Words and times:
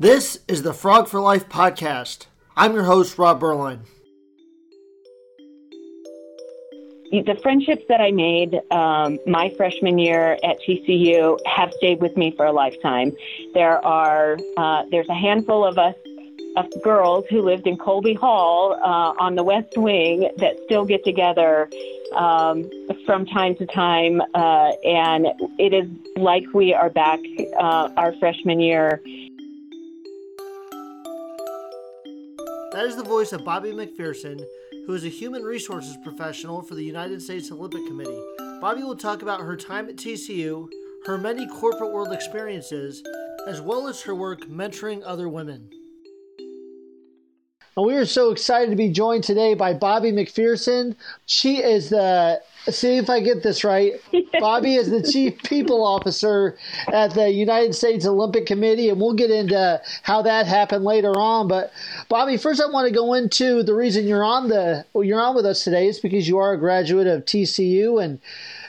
This 0.00 0.38
is 0.48 0.62
the 0.62 0.72
Frog 0.72 1.08
for 1.08 1.20
Life 1.20 1.50
podcast. 1.50 2.24
I'm 2.56 2.72
your 2.72 2.84
host, 2.84 3.18
Rob 3.18 3.38
Berline. 3.38 3.80
The 7.12 7.38
friendships 7.42 7.82
that 7.90 8.00
I 8.00 8.10
made 8.10 8.62
um, 8.70 9.18
my 9.26 9.52
freshman 9.58 9.98
year 9.98 10.38
at 10.42 10.58
TCU 10.66 11.38
have 11.44 11.74
stayed 11.74 12.00
with 12.00 12.16
me 12.16 12.32
for 12.34 12.46
a 12.46 12.52
lifetime. 12.52 13.12
There 13.52 13.84
are 13.84 14.38
uh, 14.56 14.84
there's 14.90 15.10
a 15.10 15.14
handful 15.14 15.66
of 15.66 15.76
us 15.76 15.94
of 16.56 16.64
girls 16.82 17.26
who 17.28 17.42
lived 17.42 17.66
in 17.66 17.76
Colby 17.76 18.14
Hall 18.14 18.72
uh, 18.82 19.22
on 19.22 19.34
the 19.34 19.42
West 19.42 19.76
Wing 19.76 20.30
that 20.38 20.56
still 20.64 20.86
get 20.86 21.04
together 21.04 21.68
um, 22.14 22.70
from 23.04 23.26
time 23.26 23.54
to 23.56 23.66
time, 23.66 24.22
uh, 24.34 24.72
and 24.82 25.26
it 25.58 25.74
is 25.74 25.86
like 26.16 26.44
we 26.54 26.72
are 26.72 26.88
back 26.88 27.20
uh, 27.58 27.90
our 27.98 28.14
freshman 28.18 28.60
year 28.60 29.02
That 32.80 32.86
is 32.86 32.96
the 32.96 33.04
voice 33.04 33.34
of 33.34 33.44
Bobby 33.44 33.72
McPherson, 33.72 34.42
who 34.86 34.94
is 34.94 35.04
a 35.04 35.08
human 35.08 35.42
resources 35.42 35.98
professional 36.02 36.62
for 36.62 36.74
the 36.74 36.82
United 36.82 37.20
States 37.20 37.52
Olympic 37.52 37.86
Committee. 37.86 38.22
Bobby 38.62 38.82
will 38.82 38.96
talk 38.96 39.20
about 39.20 39.42
her 39.42 39.54
time 39.54 39.90
at 39.90 39.96
TCU, 39.96 40.66
her 41.04 41.18
many 41.18 41.46
corporate 41.46 41.92
world 41.92 42.10
experiences, 42.10 43.02
as 43.46 43.60
well 43.60 43.86
as 43.86 44.00
her 44.00 44.14
work 44.14 44.48
mentoring 44.48 45.02
other 45.04 45.28
women. 45.28 45.68
And 47.76 47.84
we 47.84 47.96
are 47.96 48.06
so 48.06 48.30
excited 48.30 48.70
to 48.70 48.76
be 48.76 48.88
joined 48.88 49.24
today 49.24 49.52
by 49.52 49.74
Bobby 49.74 50.10
McPherson. 50.10 50.96
She 51.26 51.58
is 51.62 51.90
the 51.90 52.40
see 52.68 52.98
if 52.98 53.08
I 53.08 53.20
get 53.20 53.42
this 53.42 53.64
right. 53.64 53.94
Bobby 54.38 54.74
is 54.74 54.90
the 54.90 55.02
chief 55.02 55.42
people 55.42 55.84
officer 55.84 56.58
at 56.92 57.14
the 57.14 57.30
United 57.30 57.74
States 57.74 58.06
Olympic 58.06 58.46
Committee, 58.46 58.88
and 58.88 59.00
we'll 59.00 59.14
get 59.14 59.30
into 59.30 59.80
how 60.02 60.22
that 60.22 60.46
happened 60.46 60.84
later 60.84 61.12
on. 61.18 61.48
But 61.48 61.72
Bobby, 62.08 62.36
first 62.36 62.60
I 62.60 62.70
want 62.70 62.88
to 62.88 62.94
go 62.94 63.14
into 63.14 63.62
the 63.62 63.74
reason 63.74 64.06
you're 64.06 64.24
on 64.24 64.48
the 64.48 64.84
well, 64.92 65.04
you're 65.04 65.20
on 65.20 65.34
with 65.34 65.46
us 65.46 65.64
today 65.64 65.88
is 65.88 65.98
because 65.98 66.28
you 66.28 66.38
are 66.38 66.52
a 66.52 66.58
graduate 66.58 67.06
of 67.06 67.24
TCU, 67.24 68.02
and 68.02 68.20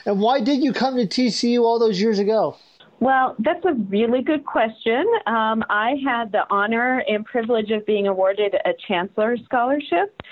and 0.06 0.20
why 0.20 0.40
did 0.40 0.62
you 0.62 0.72
come 0.72 0.96
to 0.96 1.06
TCU 1.06 1.62
all 1.62 1.78
those 1.78 2.00
years 2.00 2.18
ago? 2.18 2.56
Well, 3.00 3.34
that's 3.40 3.64
a 3.64 3.72
really 3.72 4.22
good 4.22 4.46
question. 4.46 5.04
Um, 5.26 5.64
I 5.68 5.96
had 6.04 6.30
the 6.30 6.44
honor 6.50 7.02
and 7.08 7.24
privilege 7.24 7.72
of 7.72 7.84
being 7.84 8.06
awarded 8.06 8.54
a 8.54 8.74
Chancellor 8.86 9.36
Scholarship. 9.44 10.22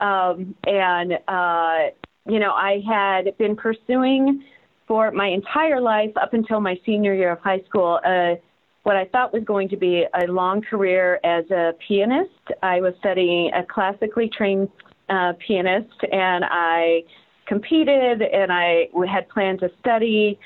Um, 0.00 0.54
and, 0.64 1.18
uh, 1.26 1.90
you 2.26 2.38
know, 2.38 2.52
I 2.52 2.82
had 2.88 3.36
been 3.38 3.56
pursuing 3.56 4.44
for 4.86 5.10
my 5.10 5.28
entire 5.28 5.80
life 5.80 6.12
up 6.20 6.34
until 6.34 6.60
my 6.60 6.78
senior 6.84 7.14
year 7.14 7.32
of 7.32 7.40
high 7.40 7.62
school 7.68 8.00
uh, 8.04 8.34
what 8.82 8.96
I 8.96 9.04
thought 9.06 9.32
was 9.32 9.44
going 9.44 9.68
to 9.68 9.76
be 9.76 10.04
a 10.14 10.26
long 10.26 10.60
career 10.60 11.20
as 11.24 11.48
a 11.50 11.72
pianist. 11.86 12.30
I 12.62 12.80
was 12.80 12.94
studying 12.98 13.52
a 13.54 13.64
classically 13.64 14.28
trained 14.36 14.68
uh, 15.08 15.34
pianist, 15.46 15.94
and 16.10 16.44
I 16.44 17.02
competed, 17.46 18.22
and 18.22 18.52
I 18.52 18.88
had 19.08 19.28
planned 19.28 19.60
to 19.60 19.70
study 19.80 20.38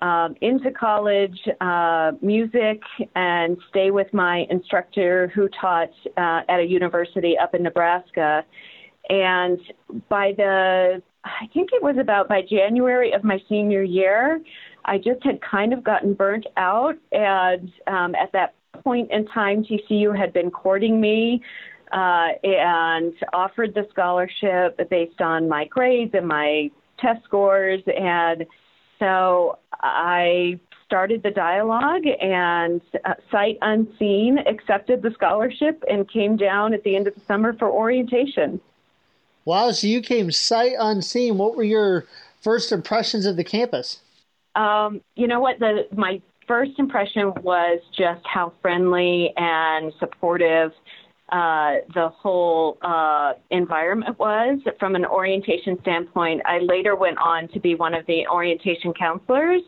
um, 0.00 0.34
into 0.40 0.70
college 0.70 1.38
uh, 1.60 2.12
music 2.22 2.80
and 3.14 3.56
stay 3.68 3.90
with 3.90 4.12
my 4.12 4.46
instructor 4.50 5.30
who 5.34 5.48
taught 5.60 5.90
uh, 6.16 6.40
at 6.48 6.60
a 6.60 6.64
university 6.64 7.36
up 7.38 7.54
in 7.54 7.62
Nebraska. 7.62 8.44
And 9.08 9.60
by 10.08 10.32
the, 10.36 11.02
I 11.24 11.48
think 11.52 11.70
it 11.72 11.82
was 11.82 11.96
about 11.98 12.28
by 12.28 12.42
January 12.42 13.12
of 13.12 13.22
my 13.24 13.40
senior 13.48 13.82
year, 13.82 14.40
I 14.84 14.98
just 14.98 15.22
had 15.22 15.40
kind 15.40 15.72
of 15.72 15.84
gotten 15.84 16.14
burnt 16.14 16.46
out. 16.56 16.96
And 17.12 17.72
um, 17.86 18.14
at 18.14 18.32
that 18.32 18.54
point 18.82 19.10
in 19.12 19.26
time, 19.26 19.64
TCU 19.64 20.16
had 20.16 20.32
been 20.32 20.50
courting 20.50 21.00
me. 21.00 21.42
Uh, 21.92 22.28
and 22.42 23.12
offered 23.34 23.74
the 23.74 23.86
scholarship 23.90 24.80
based 24.88 25.20
on 25.20 25.46
my 25.46 25.66
grades 25.66 26.14
and 26.14 26.26
my 26.26 26.70
test 26.98 27.22
scores. 27.22 27.82
And 27.86 28.46
so 28.98 29.58
I 29.82 30.58
started 30.86 31.22
the 31.22 31.30
dialogue 31.30 32.04
and 32.20 32.80
uh, 33.04 33.14
sight 33.30 33.58
unseen 33.60 34.38
accepted 34.46 35.02
the 35.02 35.10
scholarship 35.10 35.82
and 35.90 36.10
came 36.10 36.36
down 36.36 36.72
at 36.72 36.82
the 36.84 36.96
end 36.96 37.06
of 37.08 37.14
the 37.14 37.20
summer 37.26 37.52
for 37.58 37.70
orientation. 37.70 38.58
Wow, 39.44 39.72
so 39.72 39.86
you 39.86 40.00
came 40.00 40.30
sight 40.30 40.72
unseen. 40.78 41.38
What 41.38 41.56
were 41.56 41.64
your 41.64 42.06
first 42.40 42.72
impressions 42.72 43.26
of 43.26 43.36
the 43.36 43.44
campus? 43.44 44.00
Um, 44.54 45.00
you 45.16 45.26
know 45.26 45.40
what? 45.40 45.58
The 45.58 45.86
my 45.96 46.20
first 46.46 46.72
impression 46.78 47.32
was 47.42 47.80
just 47.96 48.24
how 48.26 48.52
friendly 48.60 49.32
and 49.36 49.92
supportive 49.98 50.72
uh, 51.30 51.76
the 51.94 52.10
whole 52.10 52.76
uh, 52.82 53.32
environment 53.50 54.18
was 54.18 54.58
from 54.78 54.94
an 54.94 55.06
orientation 55.06 55.78
standpoint. 55.80 56.42
I 56.44 56.58
later 56.58 56.94
went 56.94 57.16
on 57.18 57.48
to 57.48 57.60
be 57.60 57.74
one 57.74 57.94
of 57.94 58.04
the 58.06 58.26
orientation 58.28 58.92
counselors. 58.92 59.62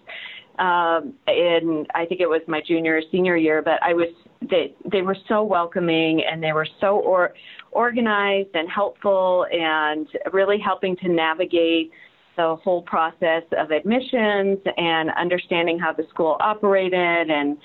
Um, 0.58 1.14
in 1.26 1.86
I 1.94 2.04
think 2.04 2.20
it 2.20 2.28
was 2.28 2.42
my 2.46 2.60
junior 2.60 2.98
or 2.98 3.02
senior 3.10 3.36
year, 3.36 3.62
but 3.62 3.82
I 3.82 3.94
was 3.94 4.08
they 4.50 4.74
they 4.90 5.02
were 5.02 5.16
so 5.28 5.42
welcoming 5.42 6.22
and 6.22 6.42
they 6.42 6.52
were 6.52 6.66
so 6.80 6.98
or, 6.98 7.34
organized 7.72 8.50
and 8.54 8.68
helpful 8.70 9.46
and 9.52 10.06
really 10.32 10.58
helping 10.58 10.96
to 10.96 11.08
navigate 11.08 11.90
the 12.36 12.56
whole 12.62 12.82
process 12.82 13.42
of 13.56 13.70
admissions 13.70 14.58
and 14.76 15.10
understanding 15.10 15.78
how 15.78 15.92
the 15.92 16.04
school 16.10 16.36
operated 16.40 17.30
and 17.30 17.56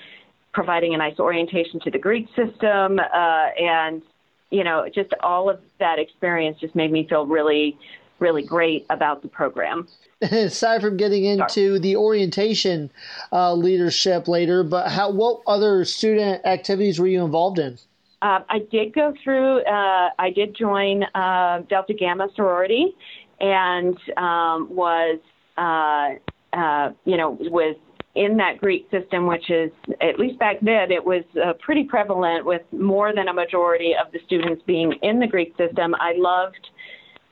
providing 0.52 0.94
a 0.94 0.98
nice 0.98 1.18
orientation 1.18 1.80
to 1.80 1.90
the 1.90 1.98
Greek 1.98 2.26
system, 2.28 2.98
uh, 2.98 3.46
and 3.58 4.02
you 4.50 4.64
know, 4.64 4.84
just 4.92 5.10
all 5.22 5.48
of 5.48 5.60
that 5.78 5.98
experience 5.98 6.58
just 6.60 6.74
made 6.74 6.90
me 6.90 7.06
feel 7.08 7.24
really, 7.24 7.78
really 8.20 8.42
great 8.42 8.86
about 8.90 9.22
the 9.22 9.28
program. 9.28 9.88
Aside 10.22 10.80
from 10.80 10.96
getting 10.96 11.24
into 11.24 11.78
the 11.78 11.96
orientation 11.96 12.90
uh, 13.32 13.54
leadership 13.54 14.28
later, 14.28 14.62
but 14.62 14.90
how 14.90 15.10
what 15.10 15.40
other 15.46 15.84
student 15.84 16.44
activities 16.44 16.98
were 16.98 17.06
you 17.06 17.24
involved 17.24 17.58
in? 17.58 17.78
Uh, 18.22 18.40
I 18.48 18.58
did 18.70 18.92
go 18.94 19.14
through. 19.24 19.60
Uh, 19.62 20.10
I 20.18 20.30
did 20.30 20.54
join 20.54 21.04
uh, 21.14 21.62
Delta 21.70 21.94
Gamma 21.94 22.28
sorority, 22.36 22.94
and 23.40 23.96
um, 24.18 24.68
was 24.70 25.18
uh, 25.56 26.10
uh, 26.52 26.92
you 27.04 27.16
know 27.16 27.38
was 27.40 27.76
in 28.14 28.36
that 28.38 28.58
Greek 28.58 28.88
system, 28.90 29.26
which 29.26 29.50
is, 29.50 29.70
at 30.00 30.18
least 30.18 30.38
back 30.38 30.56
then, 30.60 30.90
it 30.90 31.04
was 31.04 31.22
uh, 31.42 31.52
pretty 31.60 31.84
prevalent 31.84 32.44
with 32.44 32.62
more 32.72 33.14
than 33.14 33.28
a 33.28 33.32
majority 33.32 33.94
of 33.94 34.10
the 34.12 34.18
students 34.26 34.62
being 34.66 34.92
in 35.02 35.20
the 35.20 35.26
Greek 35.26 35.56
system. 35.56 35.94
I 35.94 36.14
loved 36.16 36.70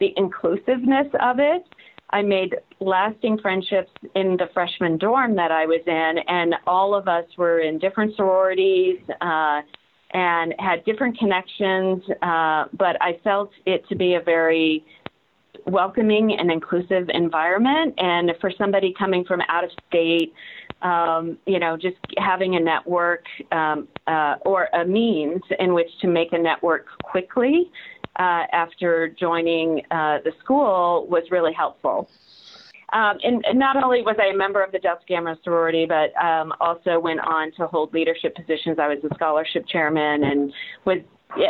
the 0.00 0.12
inclusiveness 0.16 1.08
of 1.20 1.38
it. 1.38 1.64
I 2.10 2.22
made 2.22 2.56
lasting 2.80 3.38
friendships 3.38 3.90
in 4.14 4.36
the 4.38 4.48
freshman 4.54 4.96
dorm 4.96 5.36
that 5.36 5.52
I 5.52 5.66
was 5.66 5.82
in, 5.86 6.18
and 6.26 6.54
all 6.66 6.94
of 6.94 7.06
us 7.06 7.26
were 7.36 7.60
in 7.60 7.78
different 7.78 8.16
sororities 8.16 8.98
uh, 9.20 9.60
and 10.12 10.54
had 10.58 10.84
different 10.86 11.18
connections, 11.18 12.02
uh, 12.22 12.64
but 12.72 13.00
I 13.02 13.20
felt 13.22 13.50
it 13.66 13.86
to 13.88 13.94
be 13.94 14.14
a 14.14 14.22
very 14.22 14.84
welcoming 15.66 16.36
and 16.38 16.50
inclusive 16.50 17.10
environment. 17.10 17.94
And 17.98 18.32
for 18.40 18.50
somebody 18.56 18.94
coming 18.98 19.24
from 19.24 19.42
out 19.48 19.64
of 19.64 19.70
state, 19.88 20.32
um, 20.80 21.36
you 21.46 21.58
know, 21.58 21.76
just 21.76 21.96
having 22.16 22.56
a 22.56 22.60
network 22.60 23.24
um, 23.52 23.88
uh, 24.06 24.36
or 24.46 24.68
a 24.72 24.84
means 24.86 25.42
in 25.58 25.74
which 25.74 25.88
to 26.00 26.06
make 26.06 26.32
a 26.32 26.38
network 26.38 26.86
quickly 27.02 27.70
uh, 28.18 28.44
after 28.52 29.08
joining 29.08 29.82
uh, 29.90 30.18
the 30.24 30.32
school 30.42 31.06
was 31.08 31.24
really 31.30 31.52
helpful. 31.52 32.08
Um, 32.92 33.18
and, 33.22 33.44
not 33.58 33.76
only 33.82 34.00
was 34.02 34.16
I 34.18 34.32
a 34.32 34.36
member 34.36 34.62
of 34.62 34.72
the 34.72 34.78
Delta 34.78 35.02
Gamma 35.06 35.36
sorority, 35.44 35.86
but 35.86 36.16
um, 36.22 36.54
also 36.60 36.98
went 36.98 37.20
on 37.20 37.52
to 37.58 37.66
hold 37.66 37.92
leadership 37.92 38.34
positions. 38.34 38.78
I 38.78 38.88
was 38.88 38.98
the 39.02 39.10
scholarship 39.14 39.66
chairman 39.68 40.24
and 40.24 40.52
was 40.86 40.98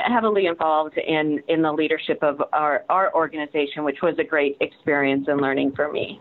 heavily 0.07 0.47
involved 0.47 0.99
in, 0.99 1.41
in 1.47 1.63
the 1.63 1.73
leadership 1.73 2.19
of 2.23 2.43
our, 2.53 2.85
our 2.89 3.15
organization, 3.15 3.85
which 3.85 3.99
was 4.03 4.17
a 4.19 4.25
great 4.25 4.57
experience 4.61 5.27
and 5.29 5.41
learning 5.41 5.73
for 5.77 5.93
me. 5.93 6.21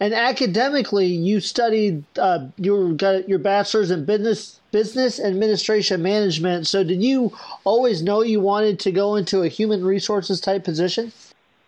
And 0.00 0.14
academically, 0.14 1.06
you 1.06 1.40
studied 1.40 2.04
uh, 2.18 2.46
you 2.56 2.94
got 2.94 3.28
your 3.28 3.38
bachelor's 3.38 3.90
in 3.90 4.06
business 4.06 4.58
business 4.72 5.20
administration 5.20 6.02
management. 6.02 6.66
So, 6.66 6.82
did 6.82 7.02
you 7.02 7.36
always 7.64 8.02
know 8.02 8.22
you 8.22 8.40
wanted 8.40 8.80
to 8.80 8.92
go 8.92 9.16
into 9.16 9.42
a 9.42 9.48
human 9.48 9.84
resources 9.84 10.40
type 10.40 10.64
position? 10.64 11.12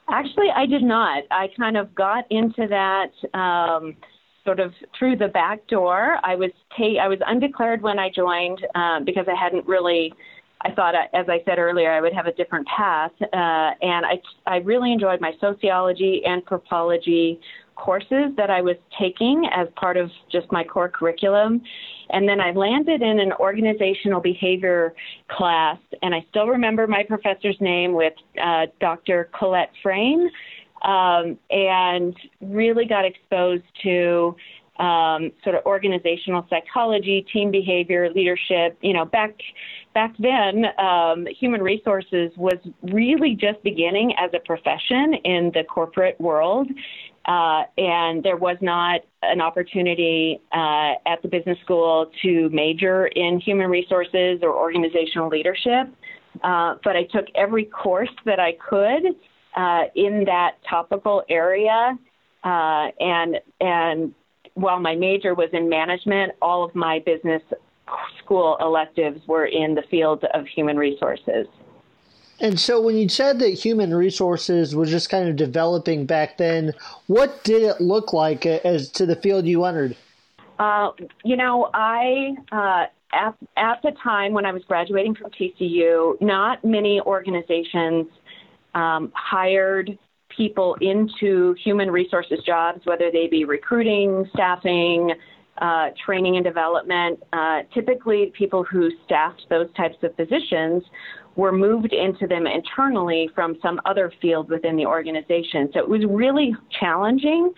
Actually, 0.08 0.48
I 0.50 0.64
did 0.64 0.82
not. 0.82 1.24
I 1.30 1.48
kind 1.58 1.76
of 1.76 1.94
got 1.94 2.24
into 2.30 2.66
that 2.68 3.12
um, 3.38 3.96
sort 4.44 4.60
of 4.60 4.72
through 4.98 5.16
the 5.16 5.28
back 5.28 5.66
door. 5.66 6.18
I 6.22 6.34
was 6.34 6.50
ta- 6.76 6.98
I 7.00 7.08
was 7.08 7.18
undeclared 7.26 7.82
when 7.82 7.98
I 7.98 8.10
joined 8.10 8.66
uh, 8.74 9.00
because 9.00 9.26
I 9.28 9.34
hadn't 9.34 9.66
really. 9.66 10.14
I 10.64 10.70
thought, 10.70 10.94
as 11.12 11.28
I 11.28 11.42
said 11.44 11.58
earlier, 11.58 11.90
I 11.90 12.00
would 12.00 12.12
have 12.12 12.26
a 12.26 12.32
different 12.32 12.68
path, 12.68 13.10
uh, 13.20 13.26
and 13.82 14.06
I 14.06 14.20
I 14.46 14.58
really 14.58 14.92
enjoyed 14.92 15.20
my 15.20 15.32
sociology, 15.40 16.24
anthropology, 16.24 17.40
courses 17.82 18.30
that 18.36 18.48
I 18.48 18.60
was 18.60 18.76
taking 19.00 19.48
as 19.52 19.66
part 19.74 19.96
of 19.96 20.08
just 20.30 20.46
my 20.52 20.62
core 20.62 20.88
curriculum. 20.88 21.60
And 22.10 22.28
then 22.28 22.40
I 22.40 22.52
landed 22.52 23.02
in 23.02 23.18
an 23.18 23.32
organizational 23.40 24.20
behavior 24.20 24.94
class, 25.28 25.78
and 26.00 26.14
I 26.14 26.24
still 26.30 26.46
remember 26.46 26.86
my 26.86 27.02
professor's 27.02 27.56
name 27.60 27.92
with 27.94 28.12
uh, 28.40 28.66
Dr. 28.80 29.28
Colette 29.36 29.72
Frayne, 29.82 30.30
um, 30.84 31.36
and 31.50 32.14
really 32.40 32.84
got 32.84 33.04
exposed 33.04 33.64
to 33.82 34.36
um, 34.78 35.32
sort 35.44 35.54
of 35.54 35.64
organizational 35.66 36.46
psychology, 36.48 37.26
team 37.32 37.50
behavior, 37.50 38.10
leadership. 38.10 38.78
You 38.80 38.94
know, 38.94 39.04
back 39.04 39.34
back 39.94 40.14
then, 40.18 40.66
um, 40.78 41.26
human 41.26 41.62
resources 41.62 42.30
was 42.36 42.58
really 42.82 43.34
just 43.34 43.62
beginning 43.62 44.14
as 44.18 44.30
a 44.34 44.40
profession 44.40 45.14
in 45.24 45.50
the 45.54 45.64
corporate 45.64 46.20
world. 46.20 46.68
Uh, 47.24 47.62
and 47.78 48.24
there 48.24 48.36
was 48.36 48.56
not 48.60 49.00
an 49.22 49.40
opportunity 49.40 50.40
uh, 50.50 50.94
at 51.06 51.22
the 51.22 51.28
business 51.28 51.56
school 51.62 52.10
to 52.20 52.48
major 52.50 53.06
in 53.06 53.38
human 53.38 53.70
resources 53.70 54.40
or 54.42 54.52
organizational 54.52 55.28
leadership. 55.28 55.88
Uh, 56.42 56.74
but 56.82 56.96
I 56.96 57.04
took 57.04 57.26
every 57.34 57.66
course 57.66 58.10
that 58.24 58.40
I 58.40 58.54
could 58.68 59.14
uh, 59.54 59.84
in 59.94 60.24
that 60.24 60.56
topical 60.68 61.22
area, 61.28 61.96
uh, 62.42 62.88
and 62.98 63.38
and 63.60 64.14
while 64.54 64.80
my 64.80 64.94
major 64.94 65.34
was 65.34 65.50
in 65.52 65.68
management, 65.68 66.32
all 66.40 66.64
of 66.64 66.74
my 66.74 67.00
business 67.00 67.42
school 68.18 68.56
electives 68.60 69.20
were 69.26 69.46
in 69.46 69.74
the 69.74 69.82
field 69.82 70.24
of 70.34 70.46
human 70.46 70.76
resources. 70.76 71.46
And 72.40 72.58
so, 72.58 72.80
when 72.80 72.96
you 72.96 73.08
said 73.08 73.38
that 73.38 73.50
human 73.50 73.94
resources 73.94 74.74
was 74.74 74.90
just 74.90 75.10
kind 75.10 75.28
of 75.28 75.36
developing 75.36 76.06
back 76.06 76.38
then, 76.38 76.72
what 77.06 77.44
did 77.44 77.62
it 77.62 77.80
look 77.80 78.12
like 78.12 78.46
as 78.46 78.90
to 78.92 79.06
the 79.06 79.14
field 79.14 79.46
you 79.46 79.64
entered? 79.64 79.96
Uh, 80.58 80.90
you 81.24 81.36
know, 81.36 81.70
I 81.72 82.34
uh, 82.50 82.86
at 83.12 83.36
at 83.56 83.82
the 83.82 83.92
time 84.02 84.32
when 84.32 84.44
I 84.44 84.52
was 84.52 84.64
graduating 84.64 85.14
from 85.14 85.30
TCU, 85.30 86.20
not 86.20 86.64
many 86.64 87.00
organizations 87.00 88.06
um, 88.74 89.12
hired 89.14 89.96
people 90.36 90.76
into 90.80 91.54
human 91.62 91.90
resources 91.90 92.40
jobs, 92.44 92.80
whether 92.84 93.10
they 93.10 93.26
be 93.26 93.44
recruiting, 93.44 94.28
staffing, 94.32 95.12
uh, 95.58 95.88
training 96.04 96.36
and 96.36 96.44
development. 96.44 97.22
Uh, 97.32 97.60
typically, 97.74 98.32
people 98.36 98.64
who 98.64 98.90
staffed 99.04 99.42
those 99.50 99.68
types 99.76 99.96
of 100.02 100.16
positions 100.16 100.82
were 101.36 101.52
moved 101.52 101.92
into 101.92 102.26
them 102.26 102.46
internally 102.46 103.30
from 103.34 103.56
some 103.62 103.80
other 103.84 104.12
field 104.20 104.50
within 104.50 104.76
the 104.76 104.84
organization. 104.84 105.70
So 105.72 105.80
it 105.80 105.88
was 105.88 106.02
really 106.08 106.54
challenging 106.78 107.52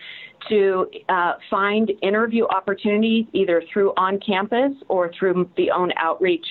to 0.49 0.85
uh, 1.09 1.33
find 1.49 1.91
interview 2.01 2.45
opportunities 2.45 3.25
either 3.33 3.63
through 3.71 3.93
on 3.97 4.19
campus 4.19 4.71
or 4.87 5.11
through 5.17 5.49
the 5.57 5.71
own 5.71 5.91
outreach. 5.97 6.45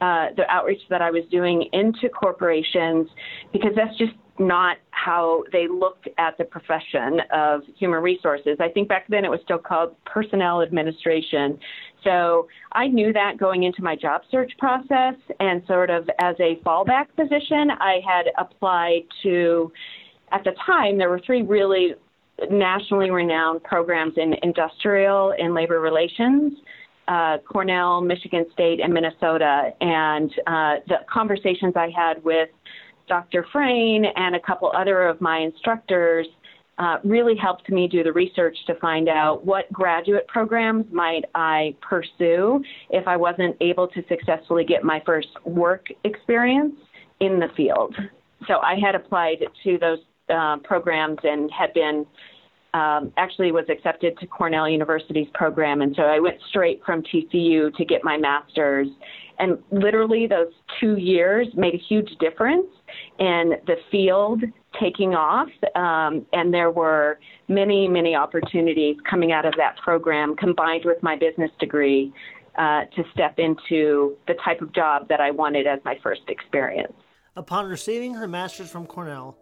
Uh, 0.00 0.28
the 0.38 0.48
outreach 0.48 0.80
that 0.88 1.02
I 1.02 1.10
was 1.10 1.24
doing 1.30 1.68
into 1.74 2.08
corporations, 2.08 3.06
because 3.52 3.72
that's 3.76 3.96
just 3.98 4.12
not 4.40 4.78
how 4.90 5.44
they 5.52 5.68
looked 5.68 6.08
at 6.18 6.36
the 6.38 6.44
profession 6.44 7.20
of 7.32 7.60
human 7.76 8.02
resources. 8.02 8.56
I 8.58 8.68
think 8.68 8.88
back 8.88 9.06
then 9.08 9.24
it 9.24 9.30
was 9.30 9.40
still 9.44 9.58
called 9.58 9.94
personnel 10.04 10.62
administration. 10.62 11.58
So 12.02 12.48
I 12.72 12.88
knew 12.88 13.12
that 13.12 13.36
going 13.36 13.64
into 13.64 13.82
my 13.82 13.94
job 13.94 14.22
search 14.30 14.52
process, 14.58 15.14
and 15.38 15.62
sort 15.66 15.90
of 15.90 16.08
as 16.18 16.34
a 16.40 16.56
fallback 16.64 17.06
position, 17.14 17.70
I 17.70 18.00
had 18.06 18.26
applied 18.38 19.02
to, 19.22 19.70
at 20.32 20.42
the 20.44 20.52
time, 20.64 20.96
there 20.96 21.10
were 21.10 21.20
three 21.24 21.42
really 21.42 21.94
nationally 22.50 23.10
renowned 23.10 23.62
programs 23.62 24.14
in 24.16 24.34
industrial 24.42 25.34
and 25.38 25.52
labor 25.52 25.80
relations. 25.80 26.54
Uh, 27.08 27.38
Cornell, 27.38 28.00
Michigan 28.00 28.46
State, 28.52 28.78
and 28.80 28.94
Minnesota. 28.94 29.72
And 29.80 30.30
uh, 30.46 30.76
the 30.86 30.98
conversations 31.12 31.74
I 31.74 31.90
had 31.94 32.22
with 32.22 32.50
Dr. 33.10 33.44
Frayne 33.52 34.06
and 34.14 34.36
a 34.36 34.40
couple 34.40 34.72
other 34.74 35.02
of 35.02 35.20
my 35.20 35.38
instructors 35.38 36.28
uh, 36.78 36.96
really 37.04 37.36
helped 37.36 37.68
me 37.68 37.88
do 37.88 38.02
the 38.04 38.12
research 38.12 38.56
to 38.68 38.74
find 38.76 39.08
out 39.08 39.44
what 39.44 39.70
graduate 39.72 40.26
programs 40.28 40.86
might 40.92 41.24
I 41.34 41.74
pursue 41.82 42.62
if 42.88 43.06
I 43.06 43.16
wasn't 43.16 43.56
able 43.60 43.88
to 43.88 44.02
successfully 44.08 44.64
get 44.64 44.84
my 44.84 45.02
first 45.04 45.28
work 45.44 45.88
experience 46.04 46.76
in 47.18 47.40
the 47.40 47.48
field. 47.56 47.94
So 48.46 48.60
I 48.60 48.76
had 48.82 48.94
applied 48.94 49.44
to 49.64 49.78
those 49.78 49.98
uh, 50.32 50.58
programs 50.64 51.18
and 51.24 51.50
had 51.50 51.74
been 51.74 52.06
um, 52.72 53.12
actually 53.16 53.50
was 53.50 53.64
accepted 53.68 54.16
to 54.20 54.26
Cornell 54.28 54.68
University's 54.68 55.26
program, 55.34 55.82
and 55.82 55.94
so 55.96 56.02
I 56.02 56.20
went 56.20 56.36
straight 56.48 56.80
from 56.86 57.02
TCU 57.02 57.74
to 57.74 57.84
get 57.84 58.04
my 58.04 58.16
master's. 58.16 58.86
And 59.40 59.58
literally, 59.72 60.28
those 60.28 60.52
two 60.78 60.96
years 60.96 61.48
made 61.56 61.74
a 61.74 61.82
huge 61.88 62.10
difference 62.20 62.66
in 63.18 63.54
the 63.66 63.76
field 63.90 64.42
taking 64.80 65.14
off. 65.14 65.48
Um, 65.74 66.26
and 66.32 66.52
there 66.52 66.70
were 66.70 67.18
many, 67.48 67.88
many 67.88 68.14
opportunities 68.14 68.96
coming 69.08 69.32
out 69.32 69.44
of 69.44 69.54
that 69.56 69.76
program 69.78 70.36
combined 70.36 70.84
with 70.84 71.02
my 71.02 71.16
business 71.16 71.50
degree 71.58 72.12
uh, 72.56 72.84
to 72.96 73.04
step 73.12 73.38
into 73.38 74.16
the 74.26 74.34
type 74.44 74.60
of 74.60 74.72
job 74.72 75.08
that 75.08 75.20
I 75.20 75.30
wanted 75.30 75.66
as 75.66 75.80
my 75.84 75.98
first 76.02 76.22
experience. 76.28 76.92
Upon 77.36 77.66
receiving 77.66 78.14
her 78.14 78.28
master's 78.28 78.70
from 78.70 78.86
Cornell, 78.86 79.36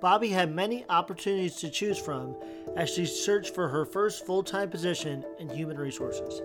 Bobby 0.00 0.28
had 0.28 0.52
many 0.52 0.84
opportunities 0.88 1.56
to 1.56 1.70
choose 1.70 1.98
from 1.98 2.34
as 2.76 2.90
she 2.90 3.06
searched 3.06 3.54
for 3.54 3.68
her 3.68 3.84
first 3.84 4.26
full 4.26 4.42
time 4.42 4.68
position 4.68 5.24
in 5.38 5.48
human 5.48 5.78
resources. 5.78 6.42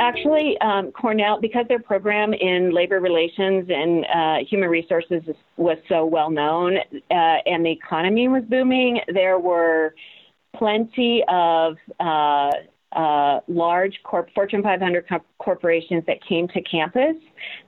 Actually, 0.00 0.56
um, 0.60 0.92
Cornell, 0.92 1.40
because 1.40 1.66
their 1.68 1.80
program 1.80 2.32
in 2.32 2.72
labor 2.72 3.00
relations 3.00 3.68
and 3.68 4.06
uh, 4.06 4.44
human 4.48 4.68
resources 4.68 5.22
was 5.56 5.76
so 5.88 6.04
well 6.06 6.30
known 6.30 6.76
uh, 6.76 7.14
and 7.46 7.66
the 7.66 7.70
economy 7.70 8.28
was 8.28 8.44
booming, 8.48 9.00
there 9.12 9.38
were 9.38 9.94
plenty 10.56 11.22
of 11.28 11.76
uh, 12.00 12.50
uh 12.92 13.40
large 13.48 14.00
corp- 14.02 14.30
Fortune 14.34 14.62
500 14.62 15.06
co- 15.08 15.20
corporations 15.38 16.04
that 16.06 16.24
came 16.26 16.48
to 16.48 16.62
campus, 16.62 17.16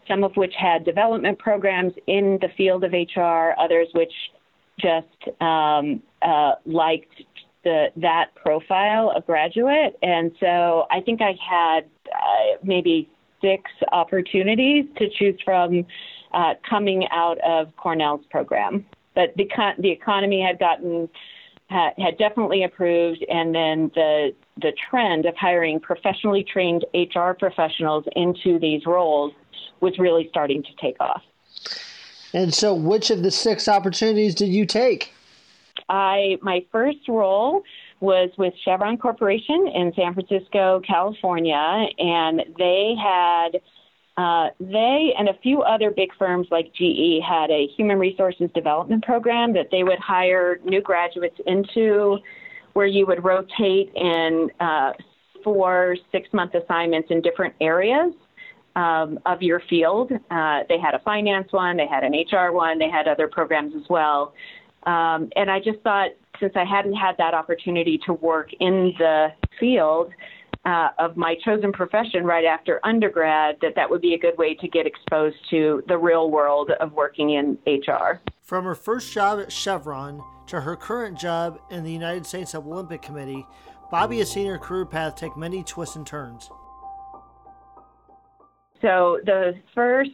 some 0.09 0.25
of 0.25 0.33
which 0.37 0.55
had 0.59 0.85
development 0.85 1.39
programs 1.39 1.93
in 2.07 2.39
the 2.41 2.49
field 2.57 2.85
of 2.85 2.93
HR, 2.93 3.53
others 3.61 3.89
which 3.93 4.13
just 4.81 5.43
um, 5.43 6.03
uh, 6.23 6.53
liked 6.65 7.23
the 7.65 7.89
that 7.97 8.35
profile 8.35 9.13
of 9.15 9.27
graduate. 9.27 9.99
And 10.03 10.33
so 10.41 10.87
I 10.91 11.01
think 11.01 11.21
I 11.21 11.37
had 11.49 11.85
uh, 12.13 12.59
maybe 12.63 13.09
six 13.41 13.71
opportunities 13.93 14.87
to 14.97 15.09
choose 15.09 15.39
from 15.45 15.87
uh, 16.33 16.55
coming 16.69 17.07
out 17.11 17.39
of 17.41 17.75
Cornell's 17.77 18.25
program. 18.31 18.85
But 19.15 19.37
the, 19.37 19.49
the 19.79 19.91
economy 19.91 20.41
had 20.41 20.59
gotten 20.59 21.09
had, 21.69 21.93
had 21.99 22.19
definitely 22.19 22.63
improved, 22.63 23.25
and 23.29 23.55
then 23.55 23.91
the 23.95 24.35
the 24.61 24.73
trend 24.91 25.27
of 25.27 25.37
hiring 25.37 25.81
professionally 25.81 26.45
trained 26.45 26.85
HR 26.95 27.33
professionals 27.33 28.05
into 28.17 28.59
these 28.59 28.87
roles 28.87 29.33
was 29.81 29.99
really 29.99 30.29
starting 30.29 30.63
to 30.63 30.69
take 30.81 30.97
off. 31.01 31.23
And 32.33 32.53
so, 32.55 32.75
which 32.75 33.11
of 33.11 33.23
the 33.23 33.31
six 33.31 33.69
opportunities 33.69 34.35
did 34.35 34.49
you 34.49 34.67
take? 34.67 35.13
I 35.91 36.39
my 36.41 36.65
first 36.71 37.09
role 37.09 37.63
was 37.99 38.31
with 38.39 38.55
Chevron 38.65 38.97
Corporation 38.97 39.69
in 39.75 39.93
San 39.95 40.15
Francisco, 40.15 40.81
California, 40.87 41.87
and 41.99 42.43
they 42.57 42.95
had 43.03 43.61
uh, 44.17 44.51
they 44.61 45.13
and 45.19 45.29
a 45.29 45.35
few 45.43 45.63
other 45.63 45.91
big 45.91 46.11
firms 46.19 46.47
like 46.51 46.73
GE 46.75 47.21
had 47.27 47.51
a 47.51 47.67
human 47.77 47.99
resources 47.99 48.49
development 48.55 49.05
program 49.05 49.53
that 49.53 49.67
they 49.71 49.83
would 49.83 49.99
hire 49.99 50.59
new 50.65 50.81
graduates 50.81 51.39
into, 51.47 52.19
where 52.75 52.87
you 52.87 53.05
would 53.07 53.25
rotate 53.25 53.91
in 53.95 54.49
uh, 54.61 54.93
four 55.43 55.97
six 56.13 56.29
month 56.33 56.55
assignments 56.55 57.09
in 57.11 57.21
different 57.21 57.55
areas. 57.61 58.15
Um, 58.77 59.19
of 59.27 59.43
your 59.43 59.61
field. 59.69 60.13
Uh, 60.13 60.61
they 60.69 60.79
had 60.79 60.95
a 60.95 61.01
finance 61.05 61.49
one, 61.53 61.77
they 61.77 61.89
had 61.89 62.05
an 62.05 62.13
HR 62.13 62.53
one, 62.53 62.79
they 62.79 62.89
had 62.89 63.09
other 63.09 63.27
programs 63.27 63.75
as 63.75 63.83
well. 63.91 64.33
Um, 64.85 65.31
and 65.37 65.51
I 65.51 65.59
just 65.59 65.81
thought 65.81 66.11
since 66.39 66.53
I 66.57 66.65
hadn't 66.65 66.95
had 66.95 67.17
that 67.19 67.35
opportunity 67.35 67.99
to 68.07 68.15
work 68.15 68.51
in 68.61 68.95
the 68.99 69.29
field 69.59 70.13
uh, 70.65 70.89
of 70.99 71.17
my 71.17 71.37
chosen 71.45 71.73
profession 71.73 72.25
right 72.25 72.45
after 72.45 72.81
undergrad, 72.85 73.57
that 73.63 73.75
that 73.77 73.89
would 73.89 74.01
be 74.01 74.15
a 74.15 74.19
good 74.19 74.37
way 74.37 74.55
to 74.55 74.69
get 74.69 74.87
exposed 74.87 75.37
to 75.51 75.83
the 75.89 75.97
real 75.97 76.31
world 76.31 76.71
of 76.81 76.93
working 76.93 77.31
in 77.31 77.59
HR. 77.67 78.21
From 78.43 78.65
her 78.65 78.75
first 78.75 79.13
job 79.13 79.41
at 79.41 79.53
Chevron 79.53 80.23
to 80.47 80.63
her 80.63 80.77
current 80.77 81.19
job 81.19 81.61
in 81.71 81.85
the 81.85 81.93
United 81.93 82.27
States 82.27 82.55
Olympic 82.55 83.03
Committee, 83.03 83.47
Bobby 83.91 84.19
has 84.19 84.31
seen 84.31 84.47
her 84.47 84.59
career 84.59 84.87
path 84.87 85.17
take 85.17 85.37
many 85.37 85.63
twists 85.63 85.97
and 85.97 86.07
turns. 86.07 86.51
So 88.83 89.19
the 89.25 89.55
first 89.75 90.11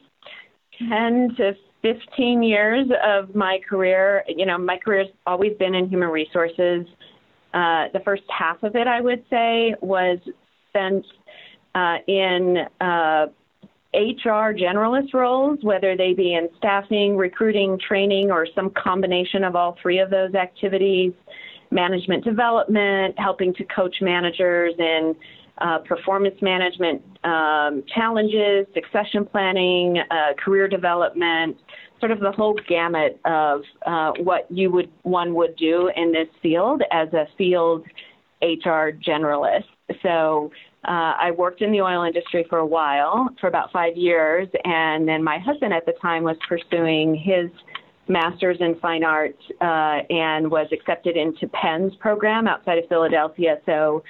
10 0.88 1.34
to 1.36 1.54
15 1.94 2.42
years 2.42 2.88
of 3.04 3.34
my 3.34 3.60
career, 3.68 4.24
you 4.26 4.44
know, 4.44 4.58
my 4.58 4.76
career's 4.76 5.08
always 5.26 5.56
been 5.56 5.74
in 5.74 5.88
human 5.88 6.08
resources. 6.08 6.84
Uh, 7.54 7.86
the 7.92 8.00
first 8.04 8.24
half 8.28 8.62
of 8.64 8.74
it, 8.74 8.88
I 8.88 9.00
would 9.00 9.24
say, 9.30 9.74
was 9.80 10.18
spent 10.70 11.04
uh, 11.76 11.98
in 12.08 12.56
uh, 12.80 13.26
HR 13.94 14.52
generalist 14.52 15.14
roles, 15.14 15.60
whether 15.62 15.96
they 15.96 16.12
be 16.12 16.34
in 16.34 16.48
staffing, 16.58 17.16
recruiting, 17.16 17.78
training, 17.78 18.32
or 18.32 18.48
some 18.52 18.70
combination 18.70 19.44
of 19.44 19.54
all 19.54 19.76
three 19.80 20.00
of 20.00 20.10
those 20.10 20.34
activities, 20.34 21.12
management 21.70 22.24
development, 22.24 23.16
helping 23.16 23.54
to 23.54 23.64
coach 23.64 23.96
managers 24.00 24.74
in 24.78 25.14
uh, 25.58 25.78
performance 25.78 26.36
management 26.42 27.02
um, 27.24 27.82
challenges, 27.94 28.66
succession 28.74 29.24
planning, 29.24 29.98
uh, 30.10 30.34
career 30.42 30.68
development, 30.68 31.56
sort 32.00 32.12
of 32.12 32.20
the 32.20 32.32
whole 32.32 32.58
gamut 32.68 33.18
of 33.24 33.62
uh, 33.86 34.12
what 34.18 34.46
you 34.50 34.70
would 34.70 34.90
one 35.02 35.34
would 35.34 35.56
do 35.56 35.90
in 35.96 36.12
this 36.12 36.28
field 36.42 36.82
as 36.92 37.08
a 37.12 37.26
field 37.38 37.84
HR 38.42 38.90
generalist. 39.06 39.64
So 40.02 40.50
uh, 40.86 41.14
I 41.18 41.30
worked 41.30 41.62
in 41.62 41.72
the 41.72 41.80
oil 41.80 42.04
industry 42.04 42.44
for 42.48 42.58
a 42.58 42.66
while, 42.66 43.28
for 43.40 43.48
about 43.48 43.72
five 43.72 43.96
years, 43.96 44.48
and 44.64 45.08
then 45.08 45.24
my 45.24 45.38
husband 45.38 45.72
at 45.72 45.86
the 45.86 45.94
time 46.02 46.22
was 46.22 46.36
pursuing 46.48 47.14
his 47.16 47.50
master's 48.08 48.58
in 48.60 48.78
fine 48.80 49.02
arts 49.02 49.42
uh, 49.60 50.00
and 50.10 50.50
was 50.50 50.68
accepted 50.72 51.16
into 51.16 51.48
Penn's 51.48 51.94
program 51.96 52.46
outside 52.46 52.78
of 52.78 52.88
Philadelphia. 52.88 53.58
So 53.66 54.04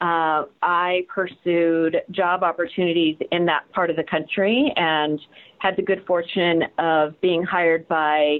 uh, 0.00 0.44
I 0.62 1.06
pursued 1.12 1.96
job 2.12 2.42
opportunities 2.44 3.16
in 3.32 3.46
that 3.46 3.70
part 3.72 3.90
of 3.90 3.96
the 3.96 4.04
country 4.04 4.72
and 4.76 5.18
had 5.58 5.76
the 5.76 5.82
good 5.82 6.04
fortune 6.06 6.62
of 6.78 7.20
being 7.20 7.42
hired 7.42 7.88
by 7.88 8.38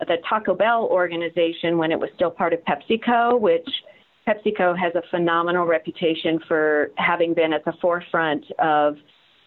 the 0.00 0.16
Taco 0.28 0.54
Bell 0.54 0.88
organization 0.90 1.78
when 1.78 1.92
it 1.92 1.98
was 1.98 2.10
still 2.16 2.30
part 2.30 2.52
of 2.52 2.60
PepsiCo, 2.64 3.40
which 3.40 3.68
PepsiCo 4.26 4.76
has 4.76 4.94
a 4.96 5.02
phenomenal 5.10 5.64
reputation 5.64 6.40
for 6.48 6.90
having 6.96 7.34
been 7.34 7.52
at 7.52 7.64
the 7.64 7.72
forefront 7.80 8.44
of 8.58 8.96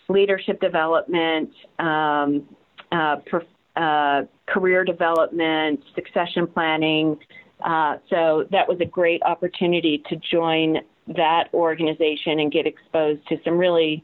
leadership 0.08 0.60
development, 0.62 1.50
um, 1.78 2.48
uh, 2.92 3.18
per, 3.30 3.46
uh, 3.76 4.24
career 4.48 4.84
development, 4.86 5.82
succession 5.94 6.48
planning. 6.48 7.18
Uh, 7.64 7.98
so 8.10 8.46
that 8.52 8.68
was 8.68 8.78
a 8.80 8.86
great 8.86 9.22
opportunity 9.24 10.02
to 10.10 10.16
join 10.32 10.78
that 11.16 11.50
organization 11.54 12.40
and 12.40 12.52
get 12.52 12.66
exposed 12.66 13.28
to 13.28 13.38
some 13.44 13.58
really 13.58 14.04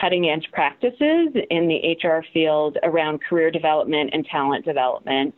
cutting 0.00 0.28
edge 0.28 0.48
practices 0.52 1.28
in 1.50 1.68
the 1.68 1.96
HR 2.02 2.24
field 2.32 2.78
around 2.82 3.20
career 3.22 3.50
development 3.50 4.10
and 4.12 4.24
talent 4.26 4.64
development. 4.64 5.34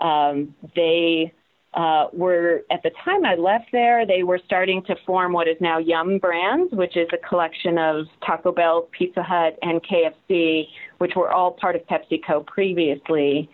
Um, 0.00 0.54
they 0.74 1.32
uh, 1.74 2.06
were 2.12 2.62
at 2.70 2.82
the 2.82 2.90
time 3.04 3.24
I 3.24 3.36
left 3.36 3.66
there, 3.70 4.04
they 4.06 4.22
were 4.22 4.40
starting 4.44 4.82
to 4.84 4.96
form 5.06 5.32
what 5.32 5.46
is 5.46 5.56
now 5.60 5.78
Yum 5.78 6.18
Brands, 6.18 6.72
which 6.72 6.96
is 6.96 7.08
a 7.12 7.28
collection 7.28 7.78
of 7.78 8.06
Taco 8.26 8.50
Bell, 8.50 8.88
Pizza 8.90 9.22
Hut, 9.22 9.56
and 9.62 9.80
KFC, 9.82 10.64
which 10.98 11.12
were 11.14 11.30
all 11.30 11.52
part 11.52 11.76
of 11.76 11.82
PepsiCo 11.82 12.44
previously. 12.46 13.48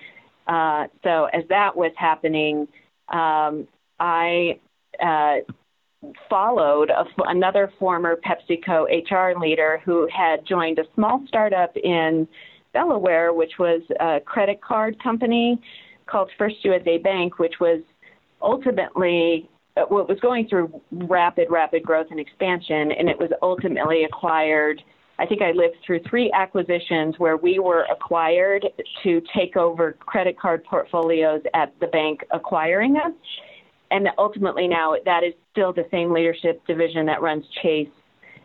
Uh, 0.46 0.86
so 1.02 1.24
as 1.26 1.42
that 1.48 1.76
was 1.76 1.92
happening, 1.96 2.68
um, 3.08 3.68
I 4.00 4.60
uh, 5.02 5.36
followed 6.28 6.90
a, 6.90 7.04
another 7.26 7.72
former 7.78 8.16
PepsiCo 8.16 8.86
HR 9.10 9.38
leader 9.38 9.80
who 9.84 10.08
had 10.14 10.46
joined 10.46 10.78
a 10.78 10.84
small 10.94 11.22
startup 11.28 11.76
in 11.76 12.26
Delaware, 12.72 13.32
which 13.32 13.52
was 13.58 13.82
a 14.00 14.20
credit 14.20 14.60
card 14.60 15.02
company 15.02 15.60
called 16.06 16.30
First 16.38 16.56
USA 16.62 16.98
Bank, 16.98 17.38
which 17.38 17.54
was 17.60 17.80
ultimately 18.42 19.48
uh, 19.76 19.82
what 19.88 20.08
was 20.08 20.18
going 20.20 20.48
through 20.48 20.80
rapid, 20.92 21.48
rapid 21.50 21.82
growth 21.82 22.06
and 22.10 22.20
expansion, 22.20 22.92
and 22.92 23.08
it 23.08 23.18
was 23.18 23.30
ultimately 23.42 24.04
acquired. 24.04 24.82
I 25.18 25.26
think 25.26 25.42
I 25.42 25.52
lived 25.52 25.76
through 25.84 26.00
three 26.08 26.30
acquisitions 26.32 27.14
where 27.18 27.36
we 27.36 27.58
were 27.58 27.86
acquired 27.90 28.66
to 29.02 29.22
take 29.34 29.56
over 29.56 29.92
credit 29.92 30.38
card 30.38 30.64
portfolios 30.64 31.42
at 31.54 31.72
the 31.80 31.86
bank 31.88 32.20
acquiring 32.30 32.96
us. 32.96 33.12
And 33.90 34.08
ultimately, 34.18 34.66
now 34.68 34.94
that 35.04 35.22
is 35.22 35.34
still 35.52 35.72
the 35.72 35.86
same 35.90 36.12
leadership 36.12 36.64
division 36.66 37.06
that 37.06 37.22
runs 37.22 37.44
Chase, 37.62 37.88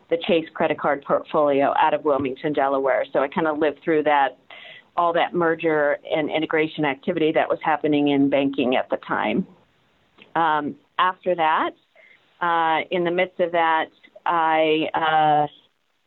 the 0.09 0.17
Chase 0.27 0.45
credit 0.53 0.79
card 0.79 1.03
portfolio 1.05 1.73
out 1.79 1.93
of 1.93 2.03
Wilmington, 2.03 2.53
Delaware. 2.53 3.05
So 3.11 3.19
I 3.19 3.27
kind 3.27 3.47
of 3.47 3.57
lived 3.57 3.79
through 3.83 4.03
that, 4.03 4.37
all 4.95 5.13
that 5.13 5.33
merger 5.33 5.97
and 6.09 6.29
integration 6.29 6.85
activity 6.85 7.31
that 7.33 7.47
was 7.49 7.59
happening 7.63 8.09
in 8.09 8.29
banking 8.29 8.75
at 8.75 8.89
the 8.89 8.97
time. 8.97 9.47
Um, 10.35 10.75
after 10.99 11.35
that, 11.35 11.71
uh, 12.41 12.85
in 12.91 13.03
the 13.03 13.11
midst 13.11 13.39
of 13.39 13.51
that, 13.51 13.85
I 14.25 14.87
uh, 14.93 15.47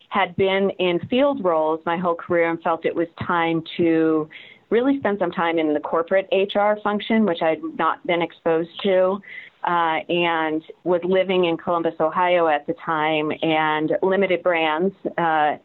had 0.08 0.36
been 0.36 0.70
in 0.78 1.00
field 1.10 1.44
roles 1.44 1.80
my 1.84 1.96
whole 1.96 2.14
career 2.14 2.48
and 2.50 2.62
felt 2.62 2.86
it 2.86 2.94
was 2.94 3.08
time 3.26 3.62
to 3.76 4.28
really 4.70 4.98
spent 4.98 5.18
some 5.18 5.30
time 5.30 5.58
in 5.58 5.74
the 5.74 5.80
corporate 5.80 6.28
HR 6.32 6.80
function, 6.82 7.24
which 7.26 7.42
I'd 7.42 7.62
not 7.78 8.04
been 8.06 8.22
exposed 8.22 8.70
to. 8.82 9.20
Uh, 9.64 10.00
and 10.10 10.62
was 10.84 11.00
living 11.04 11.46
in 11.46 11.56
Columbus, 11.56 11.94
Ohio 11.98 12.48
at 12.48 12.66
the 12.66 12.74
time, 12.84 13.32
and 13.40 13.92
Limited 14.02 14.42
Brands 14.42 14.94
uh, 15.16 15.56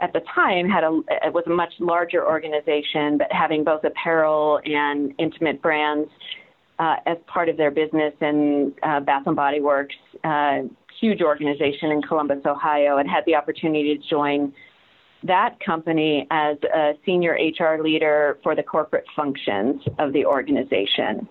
at 0.00 0.12
the 0.12 0.20
time 0.34 0.68
had 0.68 0.84
a 0.84 1.00
it 1.24 1.32
was 1.32 1.44
a 1.46 1.50
much 1.50 1.72
larger 1.78 2.26
organization, 2.26 3.18
but 3.18 3.28
having 3.30 3.64
both 3.64 3.84
apparel 3.84 4.60
and 4.64 5.14
intimate 5.18 5.62
brands 5.62 6.10
uh, 6.78 6.96
as 7.06 7.16
part 7.26 7.48
of 7.48 7.56
their 7.56 7.70
business 7.70 8.12
and 8.20 8.72
uh, 8.82 9.00
Bath 9.00 9.22
and 9.26 9.36
Body 9.36 9.60
Works, 9.60 9.94
uh, 10.24 10.62
huge 11.00 11.22
organization 11.22 11.90
in 11.90 12.02
Columbus, 12.02 12.38
Ohio, 12.46 12.98
and 12.98 13.08
had 13.08 13.24
the 13.26 13.34
opportunity 13.34 13.96
to 13.96 14.08
join 14.08 14.52
that 15.26 15.58
company 15.64 16.26
as 16.30 16.56
a 16.74 16.92
senior 17.04 17.32
HR 17.32 17.82
leader 17.82 18.38
for 18.42 18.54
the 18.54 18.62
corporate 18.62 19.04
functions 19.14 19.82
of 19.98 20.12
the 20.12 20.24
organization. 20.24 21.28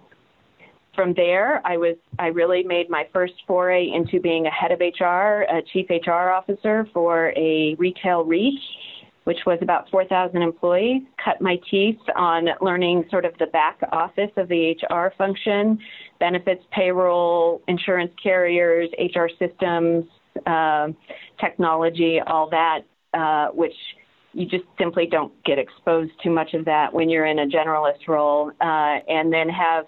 From 0.94 1.14
there, 1.14 1.62
I 1.66 1.76
was 1.76 1.98
I 2.20 2.28
really 2.28 2.64
made 2.64 2.90
my 2.90 3.08
first 3.12 3.34
foray 3.46 3.90
into 3.94 4.22
being 4.22 4.48
a 4.48 4.52
head 4.52 4.72
of 4.72 4.80
HR, 4.80 5.44
a 5.44 5.62
chief 5.74 5.88
HR 5.90 6.30
officer 6.30 6.88
for 6.94 7.34
a 7.36 7.76
retail 7.76 8.24
REIT 8.24 8.54
which 9.26 9.40
was 9.46 9.58
about 9.62 9.90
4,000 9.90 10.42
employees, 10.42 11.02
cut 11.24 11.42
my 11.42 11.60
teeth 11.70 12.00
on 12.16 12.48
learning 12.62 13.04
sort 13.10 13.26
of 13.26 13.36
the 13.40 13.48
back 13.48 13.80
office 13.92 14.30
of 14.38 14.48
the 14.48 14.76
HR 14.90 15.12
function, 15.18 15.80
benefits, 16.20 16.64
payroll, 16.72 17.62
insurance 17.68 18.12
carriers, 18.22 18.88
HR 19.00 19.28
systems, 19.40 20.06
uh, 20.46 20.90
technology, 21.40 22.20
all 22.26 22.50
that, 22.52 22.82
uh, 23.16 23.48
which 23.50 23.76
you 24.34 24.46
just 24.46 24.66
simply 24.78 25.08
don't 25.08 25.32
get 25.46 25.58
exposed 25.58 26.12
to 26.22 26.30
much 26.30 26.54
of 26.54 26.66
that 26.66 26.94
when 26.94 27.10
you're 27.10 27.26
in 27.26 27.40
a 27.40 27.46
generalist 27.46 28.08
role, 28.08 28.52
uh, 28.62 28.98
and 29.08 29.32
then 29.32 29.48
have 29.48 29.86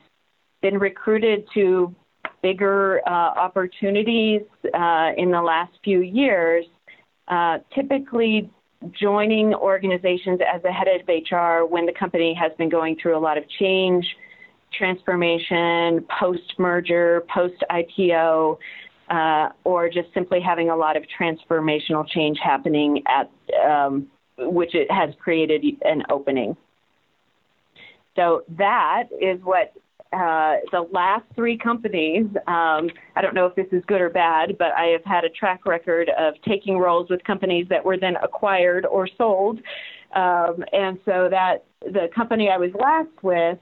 been 0.62 0.78
recruited 0.78 1.46
to 1.54 1.94
bigger 2.42 3.02
uh, 3.06 3.10
opportunities 3.10 4.42
uh, 4.74 5.12
in 5.18 5.32
the 5.32 5.42
last 5.42 5.74
few 5.84 6.02
years. 6.02 6.66
Uh, 7.28 7.58
typically 7.76 8.50
joining 8.92 9.54
organizations 9.54 10.40
as 10.54 10.62
the 10.62 10.72
head 10.72 10.88
of 10.88 11.08
HR 11.08 11.66
when 11.66 11.86
the 11.86 11.94
company 12.00 12.34
has 12.34 12.52
been 12.58 12.70
going 12.70 12.96
through 13.02 13.18
a 13.18 13.20
lot 13.20 13.38
of 13.38 13.44
change, 13.60 14.06
transformation, 14.72 16.06
post 16.20 16.54
merger, 16.58 17.26
post 17.34 17.56
IPO, 17.70 18.58
uh, 19.10 19.50
or 19.64 19.90
just 19.90 20.14
simply 20.14 20.40
having 20.42 20.70
a 20.70 20.76
lot 20.76 20.98
of 20.98 21.04
transformational 21.20 22.08
change 22.08 22.38
happening 22.44 23.04
at 23.08 23.32
um, 23.66 24.08
which 24.38 24.76
it 24.76 24.90
has 24.92 25.14
created 25.20 25.64
an 25.84 26.04
opening. 26.10 26.56
So 28.16 28.44
that 28.58 29.06
is 29.22 29.40
what 29.44 29.74
uh, 30.14 30.56
the 30.72 30.88
last 30.92 31.26
three 31.36 31.58
companies, 31.58 32.26
um, 32.48 32.90
I 33.16 33.22
don't 33.22 33.34
know 33.34 33.46
if 33.46 33.56
this 33.56 33.68
is 33.72 33.84
good 33.88 34.02
or 34.02 34.10
bad, 34.10 34.58
but 34.58 34.72
I 34.72 34.88
have 34.88 35.04
had 35.04 35.24
a 35.24 35.30
track 35.30 35.66
record 35.66 36.10
of 36.18 36.34
taking 36.48 36.78
roles 36.78 37.10
with 37.10 37.24
companies 37.24 37.68
that 37.70 37.84
were 37.84 37.98
then 37.98 38.16
acquired 38.24 38.86
or 38.86 39.08
sold. 39.18 39.60
Um, 40.16 40.64
and 40.72 40.98
so 41.06 41.28
that 41.30 41.66
the 41.82 42.08
company 42.16 42.50
I 42.50 42.58
was 42.58 42.72
last 42.74 43.10
with 43.22 43.60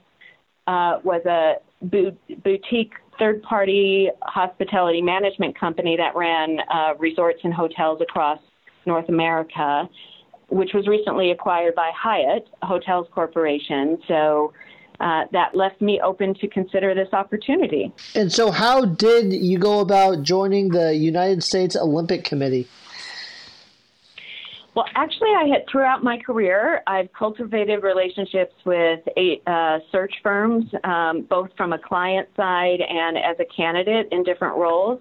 uh, 0.66 1.00
was 1.02 1.22
a 1.26 1.54
boutique 1.82 2.94
third 3.18 3.42
party 3.42 4.10
hospitality 4.22 5.02
management 5.02 5.58
company 5.58 5.96
that 5.96 6.14
ran 6.16 6.58
uh, 6.72 6.94
resorts 6.98 7.40
and 7.44 7.52
hotels 7.52 8.00
across 8.00 8.38
North 8.86 9.08
America, 9.08 9.88
which 10.48 10.70
was 10.74 10.86
recently 10.86 11.30
acquired 11.30 11.74
by 11.74 11.90
Hyatt 11.94 12.48
Hotels 12.62 13.06
Corporation. 13.12 13.98
So 14.06 14.52
uh, 15.00 15.24
that 15.32 15.54
left 15.54 15.80
me 15.80 16.00
open 16.02 16.34
to 16.34 16.48
consider 16.48 16.94
this 16.94 17.12
opportunity. 17.12 17.92
And 18.14 18.32
so, 18.32 18.50
how 18.50 18.84
did 18.84 19.32
you 19.32 19.58
go 19.58 19.80
about 19.80 20.22
joining 20.22 20.70
the 20.70 20.94
United 20.94 21.42
States 21.42 21.76
Olympic 21.76 22.24
Committee? 22.24 22.66
Well, 24.76 24.84
actually, 24.94 25.30
I 25.30 25.48
had 25.50 25.62
throughout 25.72 26.04
my 26.04 26.18
career, 26.18 26.82
I've 26.86 27.10
cultivated 27.18 27.82
relationships 27.82 28.52
with 28.66 29.00
eight 29.16 29.42
uh, 29.46 29.78
search 29.90 30.12
firms, 30.22 30.66
um, 30.84 31.26
both 31.30 31.48
from 31.56 31.72
a 31.72 31.78
client 31.78 32.28
side 32.36 32.80
and 32.86 33.16
as 33.16 33.36
a 33.40 33.46
candidate 33.56 34.08
in 34.12 34.22
different 34.22 34.54
roles. 34.58 35.00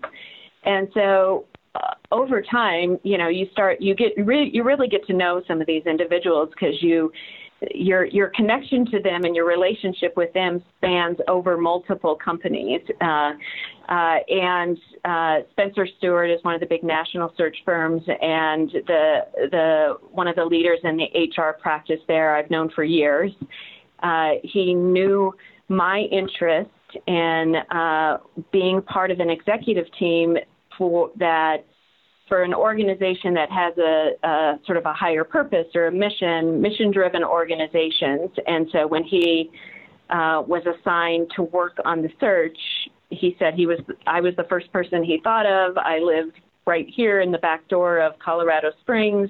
And 0.64 0.88
so, 0.94 1.44
uh, 1.76 1.96
over 2.14 2.42
time, 2.42 2.98
you 3.04 3.18
know, 3.18 3.28
you 3.28 3.48
start, 3.52 3.82
you 3.82 3.96
get, 3.96 4.14
re- 4.18 4.50
you 4.54 4.64
really 4.64 4.88
get 4.88 5.06
to 5.08 5.14
know 5.14 5.42
some 5.46 5.60
of 5.60 5.68
these 5.68 5.84
individuals 5.86 6.48
because 6.52 6.82
you 6.82 7.12
your 7.74 8.06
your 8.06 8.30
connection 8.30 8.86
to 8.92 9.02
them 9.02 9.24
and 9.24 9.36
your 9.36 9.46
relationship 9.46 10.16
with 10.18 10.34
them 10.34 10.64
spans 10.78 11.18
over 11.28 11.58
multiple 11.58 12.16
companies. 12.16 12.82
Uh, 13.02 13.32
uh, 13.88 14.18
and 14.30 14.78
uh, 15.06 15.40
Spencer 15.52 15.88
Stuart 15.98 16.28
is 16.28 16.44
one 16.44 16.54
of 16.54 16.60
the 16.60 16.66
big 16.66 16.84
national 16.84 17.34
search 17.38 17.58
firms, 17.64 18.02
and 18.22 18.70
the 18.88 19.20
the 19.52 19.98
one 20.12 20.28
of 20.28 20.36
the 20.36 20.46
leaders 20.46 20.80
in 20.84 20.98
the 20.98 21.32
HR 21.36 21.54
practice 21.62 22.00
there. 22.08 22.36
I've 22.36 22.50
known 22.50 22.70
for 22.72 22.84
years. 22.84 23.32
Uh, 24.04 24.32
he 24.44 24.74
knew 24.74 25.34
my 25.70 26.00
interest 26.12 26.70
in 27.08 27.56
uh, 27.72 28.18
being 28.52 28.82
part 28.82 29.12
of 29.12 29.20
an 29.20 29.30
executive 29.30 29.86
team 29.98 30.38
for 30.78 31.12
that 31.18 31.66
for 32.28 32.44
an 32.44 32.54
organization 32.54 33.34
that 33.36 33.52
has 33.52 33.78
a, 33.78 34.12
a, 34.24 34.60
sort 34.66 34.78
of 34.78 34.86
a 34.86 34.94
higher 34.94 35.24
purpose 35.24 35.68
or 35.76 35.88
a 35.88 35.92
mission, 35.92 36.62
mission 36.62 36.92
driven 36.92 37.24
organizations. 37.24 38.32
And 38.48 38.68
so 38.72 38.88
when 38.88 39.04
he 39.04 39.52
uh, 40.10 40.44
was 40.46 40.64
assigned 40.66 41.32
to 41.36 41.44
work 41.44 41.78
on 41.86 42.02
the 42.02 42.10
search, 42.20 42.58
he 43.10 43.36
said 43.38 43.54
he 43.54 43.68
was 43.68 43.80
I 44.08 44.20
was 44.20 44.36
the 44.36 44.46
first 44.46 44.72
person 44.74 45.04
he 45.04 45.20
thought 45.24 45.46
of. 45.46 45.78
I 45.78 46.00
lived 46.00 46.40
right 46.66 46.88
here 46.90 47.22
in 47.22 47.32
the 47.32 47.38
back 47.38 47.68
door 47.68 48.00
of 48.00 48.18
Colorado 48.20 48.72
Springs. 48.82 49.30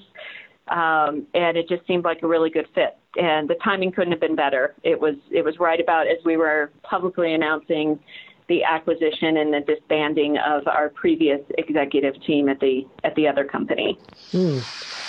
Um, 0.69 1.27
and 1.35 1.57
it 1.57 1.69
just 1.69 1.85
seemed 1.85 2.05
like 2.05 2.23
a 2.23 2.27
really 2.27 2.49
good 2.49 2.67
fit. 2.73 2.97
And 3.17 3.47
the 3.47 3.55
timing 3.63 3.91
couldn't 3.91 4.11
have 4.11 4.19
been 4.19 4.35
better. 4.35 4.73
It 4.83 4.99
was 4.99 5.15
it 5.29 5.43
was 5.43 5.59
right 5.59 5.79
about 5.79 6.07
as 6.07 6.17
we 6.25 6.37
were 6.37 6.71
publicly 6.83 7.33
announcing 7.33 7.99
the 8.47 8.63
acquisition 8.63 9.37
and 9.37 9.53
the 9.53 9.61
disbanding 9.61 10.37
of 10.37 10.67
our 10.67 10.89
previous 10.89 11.41
executive 11.57 12.13
team 12.23 12.49
at 12.49 12.59
the 12.59 12.85
at 13.03 13.15
the 13.15 13.27
other 13.27 13.43
company. 13.43 13.97
Hmm. 14.31 14.59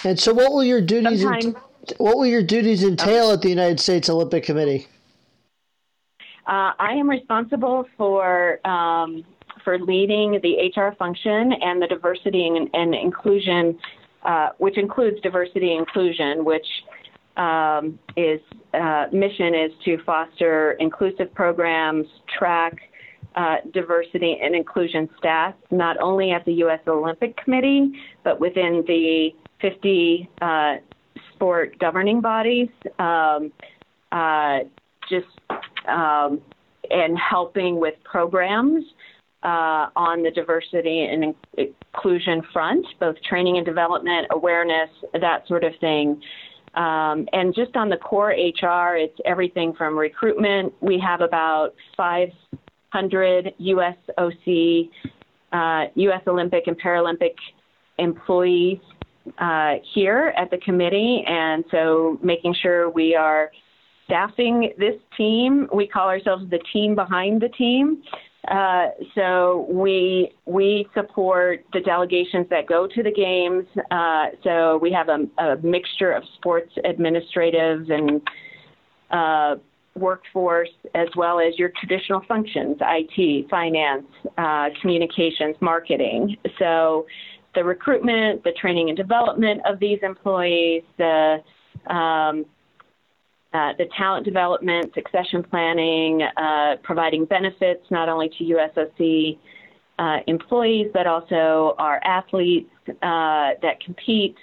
And 0.04 0.18
so, 0.18 0.32
what 0.32 0.52
will 0.52 0.64
your 0.64 0.80
duties 0.80 1.24
ent- 1.24 1.56
what 1.98 2.16
will 2.16 2.26
your 2.26 2.42
duties 2.42 2.82
entail 2.82 3.30
at 3.30 3.42
the 3.42 3.48
United 3.48 3.80
States 3.80 4.08
Olympic 4.08 4.44
Committee? 4.44 4.86
Uh, 6.46 6.72
I 6.78 6.92
am 6.92 7.10
responsible 7.10 7.86
for 7.96 8.66
um, 8.66 9.24
for 9.64 9.78
leading 9.78 10.40
the 10.42 10.72
HR 10.74 10.94
function 10.96 11.52
and 11.60 11.82
the 11.82 11.88
diversity 11.88 12.46
and, 12.46 12.70
and 12.72 12.94
inclusion, 12.94 13.78
uh, 14.22 14.50
which 14.58 14.78
includes 14.78 15.20
diversity 15.22 15.74
inclusion, 15.74 16.44
which 16.44 16.66
um, 17.36 17.98
is 18.16 18.40
uh, 18.74 19.06
mission 19.12 19.54
is 19.54 19.72
to 19.84 19.98
foster 20.04 20.72
inclusive 20.72 21.34
programs, 21.34 22.06
track 22.38 22.76
uh, 23.36 23.56
diversity 23.72 24.38
and 24.42 24.54
inclusion 24.54 25.08
staff, 25.18 25.54
not 25.70 25.96
only 26.00 26.30
at 26.30 26.44
the 26.44 26.52
U.S. 26.54 26.80
Olympic 26.86 27.36
Committee, 27.36 27.92
but 28.24 28.40
within 28.40 28.82
the 28.86 29.30
50 29.60 30.28
uh, 30.40 30.74
sport 31.34 31.78
governing 31.78 32.20
bodies. 32.20 32.68
Um, 32.98 33.52
uh, 34.12 34.60
just 35.10 35.26
um, 35.88 36.40
and 36.90 37.18
helping 37.18 37.78
with 37.78 37.94
programs 38.04 38.84
uh, 39.42 39.88
on 39.96 40.22
the 40.22 40.30
diversity 40.30 41.04
and 41.04 41.34
inclusion 41.56 42.42
front, 42.52 42.86
both 43.00 43.16
training 43.28 43.56
and 43.56 43.66
development, 43.66 44.26
awareness, 44.30 44.90
that 45.20 45.46
sort 45.46 45.64
of 45.64 45.72
thing. 45.80 46.20
Um, 46.74 47.26
and 47.32 47.54
just 47.54 47.74
on 47.76 47.88
the 47.88 47.96
core 47.96 48.30
HR, 48.30 48.96
it's 48.96 49.18
everything 49.24 49.72
from 49.74 49.98
recruitment. 49.98 50.74
We 50.80 50.98
have 50.98 51.20
about 51.20 51.74
five 51.96 52.28
100 52.96 53.52
U.S. 53.58 53.96
OC, 54.16 54.88
uh, 55.52 55.90
U.S. 55.94 56.22
Olympic 56.26 56.66
and 56.66 56.80
Paralympic 56.80 57.34
employees 57.98 58.78
uh, 59.38 59.74
here 59.94 60.32
at 60.36 60.50
the 60.50 60.56
committee, 60.58 61.22
and 61.26 61.64
so 61.70 62.18
making 62.22 62.54
sure 62.62 62.88
we 62.88 63.14
are 63.14 63.50
staffing 64.06 64.72
this 64.78 64.94
team. 65.16 65.68
We 65.74 65.86
call 65.86 66.08
ourselves 66.08 66.44
the 66.50 66.60
team 66.72 66.94
behind 66.94 67.42
the 67.42 67.48
team. 67.50 68.02
Uh, 68.48 68.86
so 69.14 69.66
we 69.68 70.32
we 70.46 70.86
support 70.94 71.64
the 71.72 71.80
delegations 71.80 72.46
that 72.48 72.66
go 72.66 72.86
to 72.86 73.02
the 73.02 73.10
games. 73.10 73.66
Uh, 73.90 74.26
so 74.44 74.78
we 74.80 74.92
have 74.92 75.08
a, 75.08 75.26
a, 75.42 75.56
mixture 75.62 76.12
of 76.12 76.22
sports 76.36 76.72
administrative 76.84 77.90
and 77.90 78.22
uh, 79.10 79.56
workforce 79.96 80.70
as 80.94 81.08
well 81.16 81.40
as 81.40 81.58
your 81.58 81.70
traditional 81.80 82.22
functions 82.28 82.76
IT, 82.80 83.48
finance, 83.48 84.06
uh, 84.38 84.68
communications, 84.80 85.56
marketing. 85.60 86.36
So 86.58 87.06
the 87.54 87.64
recruitment, 87.64 88.44
the 88.44 88.52
training 88.52 88.88
and 88.90 88.96
development 88.96 89.62
of 89.66 89.78
these 89.80 89.98
employees, 90.02 90.82
the 90.98 91.38
um, 91.86 92.44
uh, 93.52 93.72
the 93.78 93.86
talent 93.96 94.24
development, 94.24 94.92
succession 94.92 95.42
planning, 95.42 96.20
uh, 96.36 96.76
providing 96.82 97.24
benefits 97.24 97.80
not 97.90 98.08
only 98.08 98.28
to 98.28 98.44
USOC 98.44 99.38
uh, 99.98 100.18
employees 100.26 100.90
but 100.92 101.06
also 101.06 101.74
our 101.78 102.00
athletes 102.04 102.70
uh, 102.88 103.56
that 103.62 103.80
compete. 103.84 104.36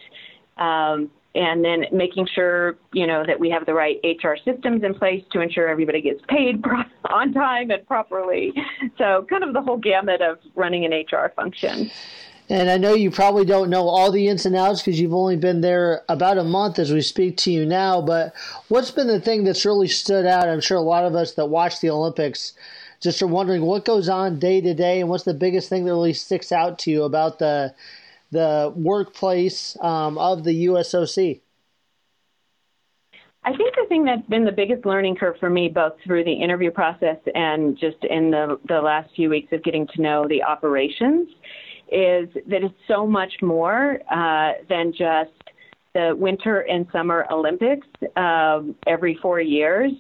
Um, 0.58 1.12
and 1.36 1.64
then 1.64 1.86
making 1.92 2.28
sure 2.34 2.78
you 2.94 3.08
know 3.08 3.24
that 3.26 3.40
we 3.40 3.50
have 3.50 3.66
the 3.66 3.74
right 3.74 3.98
HR 4.04 4.36
systems 4.46 4.84
in 4.84 4.94
place 4.94 5.24
to 5.32 5.42
ensure 5.42 5.68
everybody 5.68 6.02
gets 6.02 6.22
paid 6.28 6.64
on 7.10 7.34
time 7.34 7.72
and 7.72 7.86
properly. 7.88 8.54
So 8.98 9.26
kind 9.30 9.44
of 9.44 9.54
the 9.54 9.62
whole 9.62 9.78
gamut 9.78 10.22
of 10.22 10.38
running 10.56 10.86
an 10.86 10.92
HR 10.92 11.32
function. 11.36 11.92
And 12.50 12.70
I 12.70 12.78
know 12.78 12.94
you 12.94 13.10
probably 13.10 13.46
don't 13.46 13.70
know 13.70 13.88
all 13.88 14.12
the 14.12 14.28
ins 14.28 14.46
and 14.46 14.56
outs 14.56 14.82
because 14.82 15.00
you've 15.00 15.14
only 15.14 15.38
been 15.38 15.62
there 15.62 16.04
about 16.10 16.38
a 16.38 16.44
month 16.44 16.78
as 16.78 16.92
we 16.92 17.02
speak 17.02 17.38
to 17.38 17.52
you 17.52 17.66
now. 17.66 18.02
But 18.02 18.34
what's 18.68 18.92
been 18.92 19.08
the 19.08 19.22
thing 19.22 19.46
that's 19.46 19.66
really 19.66 19.88
stood 19.88 20.26
out? 20.26 20.50
I'm 20.50 20.60
sure 20.60 20.78
a 20.78 20.82
lot 20.82 21.06
of 21.06 21.16
us 21.16 21.34
that 21.34 21.46
watch 21.46 21.80
the 21.80 21.90
Olympics 21.90 22.54
just 23.00 23.22
are 23.22 23.28
wondering 23.28 23.64
what 23.64 23.86
goes 23.86 24.10
on 24.10 24.40
day 24.40 24.62
to 24.62 24.74
day 24.74 25.00
and 25.00 25.10
what's 25.10 25.24
the 25.24 25.34
biggest 25.34 25.70
thing 25.70 25.86
that 25.86 25.92
really 25.92 26.14
sticks 26.14 26.52
out 26.52 26.80
to 26.80 26.92
you 26.92 27.04
about 27.04 27.40
the 27.40 27.74
the 28.34 28.74
workplace 28.76 29.78
um, 29.82 30.18
of 30.18 30.44
the 30.44 30.66
USOC? 30.66 31.42
I 33.46 33.56
think 33.56 33.76
the 33.76 33.86
thing 33.90 34.06
that's 34.06 34.26
been 34.28 34.46
the 34.46 34.52
biggest 34.52 34.86
learning 34.86 35.18
curve 35.18 35.36
for 35.40 35.50
me, 35.50 35.68
both 35.68 35.94
through 36.06 36.24
the 36.24 36.32
interview 36.32 36.72
process 36.72 37.18
and 37.36 37.78
just 37.78 37.98
in 38.10 38.32
the, 38.32 38.58
the 38.68 38.80
last 38.80 39.10
few 39.16 39.30
weeks 39.30 39.52
of 39.52 39.64
getting 39.64 39.86
to 39.96 40.02
know 40.02 40.28
the 40.28 40.44
operations, 40.44 41.28
is 41.92 42.30
that 42.48 42.64
it's 42.64 42.74
so 42.88 43.06
much 43.06 43.34
more 43.42 44.00
uh, 44.10 44.54
than 44.70 44.92
just 44.92 45.32
the 45.94 46.16
Winter 46.18 46.62
and 46.62 46.88
Summer 46.92 47.26
Olympics 47.30 47.88
um, 48.16 48.76
every 48.88 49.20
four 49.22 49.42
years. 49.42 49.92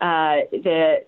Uh, 0.00 0.38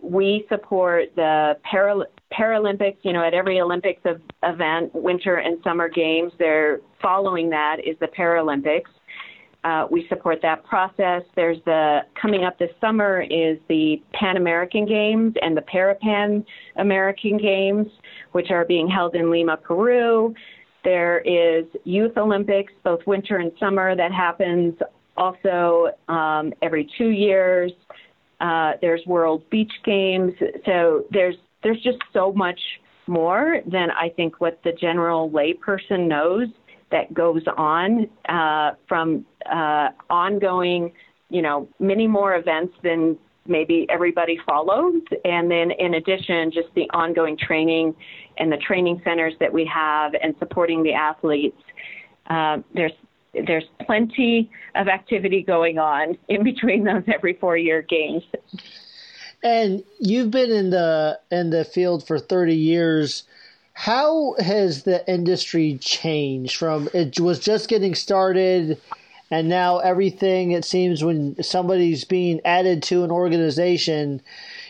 we 0.00 0.46
support 0.48 1.08
the 1.16 1.56
Paral- 1.70 2.06
Paralympics, 2.32 2.96
you 3.02 3.12
know, 3.12 3.24
at 3.24 3.34
every 3.34 3.60
Olympics 3.60 4.00
of, 4.04 4.20
event, 4.42 4.94
winter 4.94 5.36
and 5.36 5.62
summer 5.62 5.88
games, 5.88 6.32
they're 6.38 6.80
following 7.00 7.50
that 7.50 7.76
is 7.84 7.96
the 8.00 8.08
Paralympics. 8.08 8.90
Uh, 9.64 9.86
we 9.90 10.06
support 10.08 10.40
that 10.42 10.62
process. 10.64 11.22
There's 11.36 11.56
the 11.64 12.00
coming 12.20 12.44
up 12.44 12.58
this 12.58 12.70
summer 12.80 13.22
is 13.22 13.58
the 13.68 14.02
Pan 14.12 14.36
American 14.36 14.84
Games 14.84 15.34
and 15.40 15.56
the 15.56 15.62
Parapan 15.62 16.44
American 16.76 17.38
Games, 17.38 17.86
which 18.32 18.50
are 18.50 18.66
being 18.66 18.88
held 18.88 19.14
in 19.14 19.30
Lima, 19.30 19.56
Peru. 19.56 20.34
There 20.84 21.20
is 21.20 21.64
Youth 21.84 22.18
Olympics, 22.18 22.74
both 22.82 23.00
winter 23.06 23.38
and 23.38 23.52
summer, 23.58 23.96
that 23.96 24.12
happens 24.12 24.74
also 25.16 25.88
um, 26.08 26.52
every 26.60 26.90
two 26.98 27.08
years. 27.08 27.72
Uh, 28.40 28.72
there's 28.82 29.00
World 29.06 29.48
Beach 29.48 29.72
Games. 29.84 30.34
So 30.66 31.06
there's 31.10 31.36
there's 31.64 31.80
just 31.82 31.98
so 32.12 32.32
much 32.32 32.60
more 33.06 33.60
than 33.66 33.90
I 33.90 34.10
think 34.10 34.40
what 34.40 34.60
the 34.62 34.72
general 34.72 35.28
layperson 35.30 36.06
knows 36.06 36.48
that 36.90 37.12
goes 37.12 37.42
on 37.56 38.08
uh, 38.28 38.72
from 38.86 39.26
uh, 39.50 39.88
ongoing, 40.08 40.92
you 41.28 41.42
know, 41.42 41.68
many 41.80 42.06
more 42.06 42.36
events 42.36 42.74
than 42.82 43.18
maybe 43.46 43.86
everybody 43.90 44.38
follows. 44.46 45.02
And 45.24 45.50
then 45.50 45.70
in 45.72 45.94
addition, 45.94 46.50
just 46.52 46.68
the 46.74 46.88
ongoing 46.90 47.36
training 47.36 47.94
and 48.38 48.50
the 48.52 48.56
training 48.56 49.02
centers 49.04 49.34
that 49.40 49.52
we 49.52 49.64
have 49.66 50.12
and 50.22 50.34
supporting 50.38 50.82
the 50.82 50.92
athletes. 50.92 51.60
Uh, 52.28 52.58
there's 52.74 52.92
there's 53.46 53.64
plenty 53.84 54.48
of 54.76 54.86
activity 54.86 55.42
going 55.42 55.78
on 55.78 56.16
in 56.28 56.44
between 56.44 56.84
those 56.84 57.02
every 57.12 57.34
four 57.34 57.56
year 57.56 57.82
games. 57.82 58.22
And 59.44 59.84
you've 60.00 60.30
been 60.32 60.50
in 60.50 60.70
the 60.70 61.20
in 61.30 61.50
the 61.50 61.64
field 61.64 62.06
for 62.06 62.18
30 62.18 62.56
years. 62.56 63.24
How 63.74 64.34
has 64.38 64.84
the 64.84 65.08
industry 65.08 65.78
changed 65.80 66.56
from 66.56 66.88
it 66.94 67.20
was 67.20 67.38
just 67.38 67.68
getting 67.68 67.94
started 67.94 68.80
and 69.30 69.48
now 69.48 69.78
everything 69.78 70.52
it 70.52 70.64
seems 70.64 71.02
when 71.02 71.42
somebody's 71.42 72.04
being 72.04 72.40
added 72.44 72.82
to 72.84 73.04
an 73.04 73.10
organization 73.10 74.20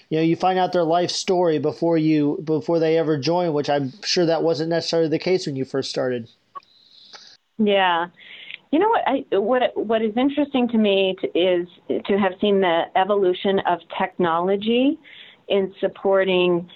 you 0.08 0.18
know 0.18 0.22
you 0.22 0.37
find 0.37 0.58
out 0.58 0.72
their 0.72 0.84
life 0.84 1.10
story 1.10 1.58
before 1.58 1.98
you 1.98 2.40
before 2.44 2.78
they 2.78 2.96
ever 2.96 3.18
join 3.18 3.52
which 3.52 3.68
i'm 3.68 3.92
sure 4.02 4.26
that 4.26 4.42
wasn't 4.42 4.70
necessarily 4.70 5.08
the 5.08 5.18
case 5.18 5.46
when 5.46 5.56
you 5.56 5.64
first 5.64 5.90
started 5.90 6.28
yeah 7.58 8.08
you 8.74 8.80
know 8.80 8.88
what 8.88 9.02
I 9.06 9.24
what 9.38 9.62
what 9.76 10.02
is 10.02 10.10
interesting 10.16 10.66
to 10.70 10.78
me 10.78 11.14
is 11.32 11.68
to 11.88 12.18
have 12.18 12.32
seen 12.40 12.60
the 12.60 12.87
evolution 12.96 13.60
of 13.68 13.78
technology 13.96 14.98
in 15.46 15.72
supporting 15.78 16.68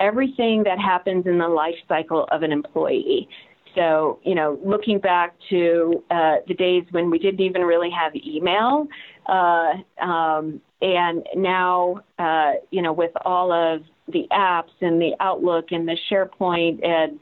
everything 0.00 0.62
that 0.62 0.78
happens 0.78 1.26
in 1.26 1.36
the 1.36 1.46
life 1.46 1.74
cycle 1.86 2.26
of 2.32 2.42
an 2.42 2.52
employee. 2.52 3.28
So, 3.74 4.18
you 4.24 4.34
know, 4.34 4.58
looking 4.64 4.98
back 4.98 5.34
to 5.50 6.02
uh, 6.10 6.36
the 6.48 6.54
days 6.54 6.84
when 6.90 7.10
we 7.10 7.18
didn't 7.18 7.40
even 7.40 7.60
really 7.62 7.90
have 7.90 8.12
email, 8.16 8.86
uh, 9.26 9.74
um, 10.00 10.58
and 10.80 11.22
now, 11.36 12.00
uh, 12.18 12.52
you 12.70 12.80
know, 12.80 12.94
with 12.94 13.12
all 13.26 13.52
of 13.52 13.82
the 14.08 14.26
apps 14.32 14.72
and 14.80 14.98
the 14.98 15.12
Outlook 15.20 15.66
and 15.70 15.86
the 15.86 15.98
SharePoint 16.10 16.82
and 16.82 17.20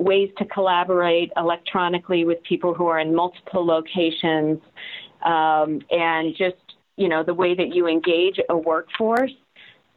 ways 0.00 0.30
to 0.38 0.44
collaborate 0.46 1.30
electronically 1.36 2.24
with 2.24 2.42
people 2.42 2.72
who 2.74 2.86
are 2.86 2.98
in 2.98 3.14
multiple 3.14 3.64
locations, 3.64 4.58
um, 5.24 5.80
and 5.90 6.34
just, 6.36 6.56
you 6.96 7.08
know, 7.08 7.22
the 7.22 7.34
way 7.34 7.54
that 7.54 7.74
you 7.74 7.86
engage 7.86 8.40
a 8.48 8.56
workforce 8.56 9.32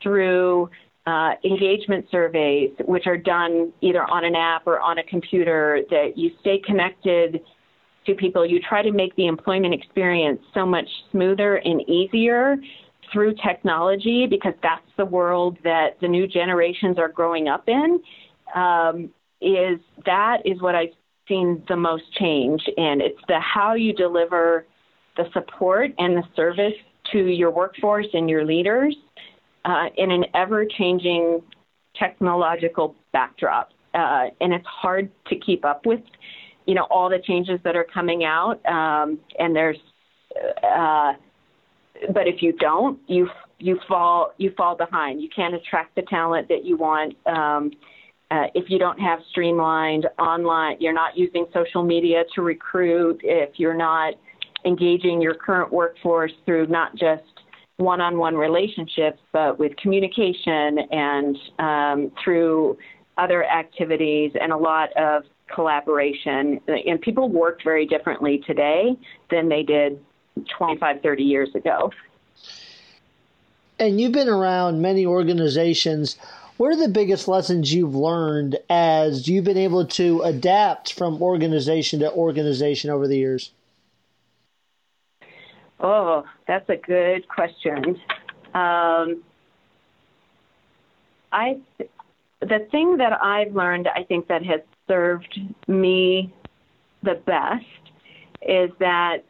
through 0.01 0.69
uh, 1.07 1.31
engagement 1.43 2.05
surveys, 2.11 2.71
which 2.85 3.07
are 3.07 3.17
done 3.17 3.71
either 3.81 4.03
on 4.03 4.25
an 4.25 4.35
app 4.35 4.67
or 4.67 4.79
on 4.79 4.97
a 4.99 5.03
computer, 5.03 5.81
that 5.89 6.17
you 6.17 6.31
stay 6.41 6.59
connected 6.59 7.41
to 8.05 8.13
people. 8.15 8.45
You 8.45 8.59
try 8.59 8.81
to 8.81 8.91
make 8.91 9.15
the 9.15 9.27
employment 9.27 9.73
experience 9.73 10.41
so 10.53 10.65
much 10.65 10.87
smoother 11.11 11.55
and 11.57 11.81
easier 11.89 12.57
through 13.11 13.35
technology 13.45 14.27
because 14.29 14.53
that's 14.61 14.91
the 14.97 15.05
world 15.05 15.57
that 15.63 15.97
the 16.01 16.07
new 16.07 16.27
generations 16.27 16.97
are 16.97 17.09
growing 17.09 17.47
up 17.47 17.63
in. 17.67 18.01
Um, 18.55 19.09
is 19.43 19.79
that 20.05 20.37
is 20.45 20.61
what 20.61 20.75
I've 20.75 20.93
seen 21.27 21.63
the 21.67 21.75
most 21.75 22.03
change, 22.19 22.61
and 22.77 23.01
it's 23.01 23.19
the 23.27 23.39
how 23.39 23.73
you 23.73 23.93
deliver 23.93 24.65
the 25.17 25.25
support 25.33 25.91
and 25.97 26.17
the 26.17 26.23
service 26.35 26.73
to 27.11 27.25
your 27.25 27.51
workforce 27.51 28.07
and 28.13 28.29
your 28.29 28.45
leaders 28.45 28.95
uh, 29.65 29.85
in 29.97 30.11
an 30.11 30.25
ever 30.33 30.65
changing 30.65 31.41
technological 31.95 32.95
backdrop. 33.11 33.71
Uh, 33.93 34.25
and 34.41 34.53
it's 34.53 34.65
hard 34.65 35.11
to 35.27 35.35
keep 35.37 35.63
up 35.63 35.85
with, 35.85 35.99
you 36.65 36.73
know, 36.73 36.87
all 36.89 37.09
the 37.09 37.19
changes 37.19 37.59
that 37.63 37.75
are 37.75 37.85
coming 37.93 38.23
out. 38.23 38.59
Um, 38.65 39.19
and 39.37 39.55
there's, 39.55 39.77
uh, 40.63 41.13
but 42.11 42.27
if 42.27 42.41
you 42.41 42.53
don't, 42.53 42.99
you 43.07 43.29
you 43.59 43.79
fall 43.87 44.33
you 44.37 44.51
fall 44.57 44.75
behind. 44.75 45.21
You 45.21 45.29
can't 45.33 45.53
attract 45.53 45.95
the 45.95 46.01
talent 46.01 46.49
that 46.49 46.65
you 46.65 46.75
want. 46.75 47.15
Um, 47.27 47.71
uh, 48.33 48.47
if 48.55 48.67
you 48.67 48.79
don't 48.79 48.99
have 48.99 49.19
streamlined 49.29 50.07
online, 50.17 50.75
you're 50.79 50.91
not 50.93 51.15
using 51.15 51.45
social 51.53 51.83
media 51.83 52.23
to 52.33 52.41
recruit. 52.41 53.21
If 53.23 53.59
you're 53.59 53.75
not 53.75 54.15
engaging 54.65 55.21
your 55.21 55.35
current 55.35 55.71
workforce 55.71 56.31
through 56.43 56.65
not 56.65 56.95
just 56.95 57.21
one 57.77 58.01
on 58.01 58.17
one 58.17 58.35
relationships, 58.35 59.19
but 59.33 59.59
with 59.59 59.75
communication 59.75 60.79
and 60.91 61.37
um, 61.59 62.11
through 62.23 62.75
other 63.19 63.43
activities 63.45 64.31
and 64.41 64.51
a 64.51 64.57
lot 64.57 64.89
of 64.97 65.23
collaboration. 65.53 66.59
And 66.67 66.99
people 67.01 67.29
work 67.29 67.61
very 67.63 67.85
differently 67.85 68.41
today 68.47 68.97
than 69.29 69.47
they 69.47 69.61
did 69.61 70.03
25, 70.57 71.03
30 71.03 71.23
years 71.23 71.53
ago. 71.53 71.91
And 73.77 74.01
you've 74.01 74.11
been 74.11 74.29
around 74.29 74.81
many 74.81 75.05
organizations. 75.05 76.17
What 76.57 76.71
are 76.71 76.75
the 76.75 76.89
biggest 76.89 77.27
lessons 77.27 77.73
you've 77.73 77.95
learned 77.95 78.57
as 78.69 79.27
you've 79.27 79.43
been 79.43 79.57
able 79.57 79.85
to 79.87 80.21
adapt 80.21 80.93
from 80.93 81.21
organization 81.21 81.99
to 82.01 82.11
organization 82.11 82.89
over 82.89 83.07
the 83.07 83.17
years? 83.17 83.51
Oh, 85.79 86.23
that's 86.47 86.69
a 86.69 86.77
good 86.77 87.27
question. 87.27 87.99
Um, 88.53 89.23
I 91.31 91.57
the 92.39 92.67
thing 92.71 92.97
that 92.97 93.21
I've 93.21 93.55
learned, 93.55 93.87
I 93.87 94.03
think 94.03 94.27
that 94.27 94.45
has 94.45 94.61
served 94.87 95.39
me 95.67 96.31
the 97.01 97.15
best 97.15 97.65
is 98.41 98.69
that 98.79 99.23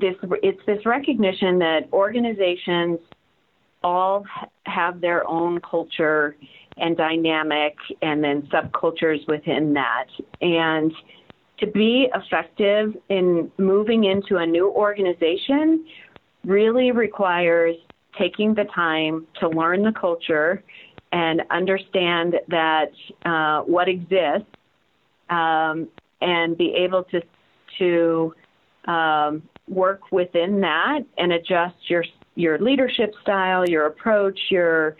this 0.00 0.14
it's 0.42 0.64
this 0.66 0.86
recognition 0.86 1.58
that 1.58 1.88
organizations 1.92 2.98
all 3.82 4.24
have 4.64 5.00
their 5.00 5.26
own 5.28 5.60
culture 5.60 6.36
and 6.80 6.96
dynamic 6.96 7.76
and 8.02 8.22
then 8.22 8.42
subcultures 8.52 9.26
within 9.28 9.74
that. 9.74 10.06
And 10.40 10.92
to 11.58 11.66
be 11.66 12.08
effective 12.14 12.96
in 13.08 13.50
moving 13.58 14.04
into 14.04 14.38
a 14.38 14.46
new 14.46 14.70
organization 14.70 15.86
really 16.44 16.90
requires 16.90 17.76
taking 18.18 18.54
the 18.54 18.64
time 18.74 19.26
to 19.38 19.48
learn 19.48 19.82
the 19.82 19.92
culture 19.92 20.62
and 21.12 21.42
understand 21.50 22.36
that 22.48 22.92
uh, 23.24 23.62
what 23.62 23.88
exists 23.88 24.48
um, 25.28 25.88
and 26.20 26.56
be 26.56 26.74
able 26.74 27.04
to 27.04 27.20
to 27.78 28.34
um, 28.86 29.42
work 29.68 30.10
within 30.10 30.60
that 30.60 31.00
and 31.18 31.32
adjust 31.32 31.76
your 31.88 32.04
your 32.34 32.58
leadership 32.58 33.12
style, 33.22 33.68
your 33.68 33.86
approach, 33.86 34.38
your 34.50 34.96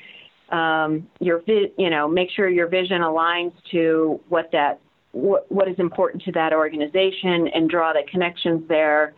um, 0.51 1.09
your 1.21 1.41
vi- 1.43 1.73
you 1.79 1.91
know 1.91 2.09
make 2.09 2.31
sure 2.31 2.49
your 2.49 2.69
vision 2.69 3.03
aligns 3.03 3.53
to 3.71 4.21
what 4.29 4.51
that 4.53 4.81
what, 5.13 5.51
what 5.51 5.69
is 5.69 5.79
important 5.79 6.23
to 6.25 6.33
that 6.33 6.53
organization 6.53 7.49
and 7.49 7.69
draw 7.69 7.93
the 7.93 8.03
connections 8.11 8.63
there. 8.69 9.15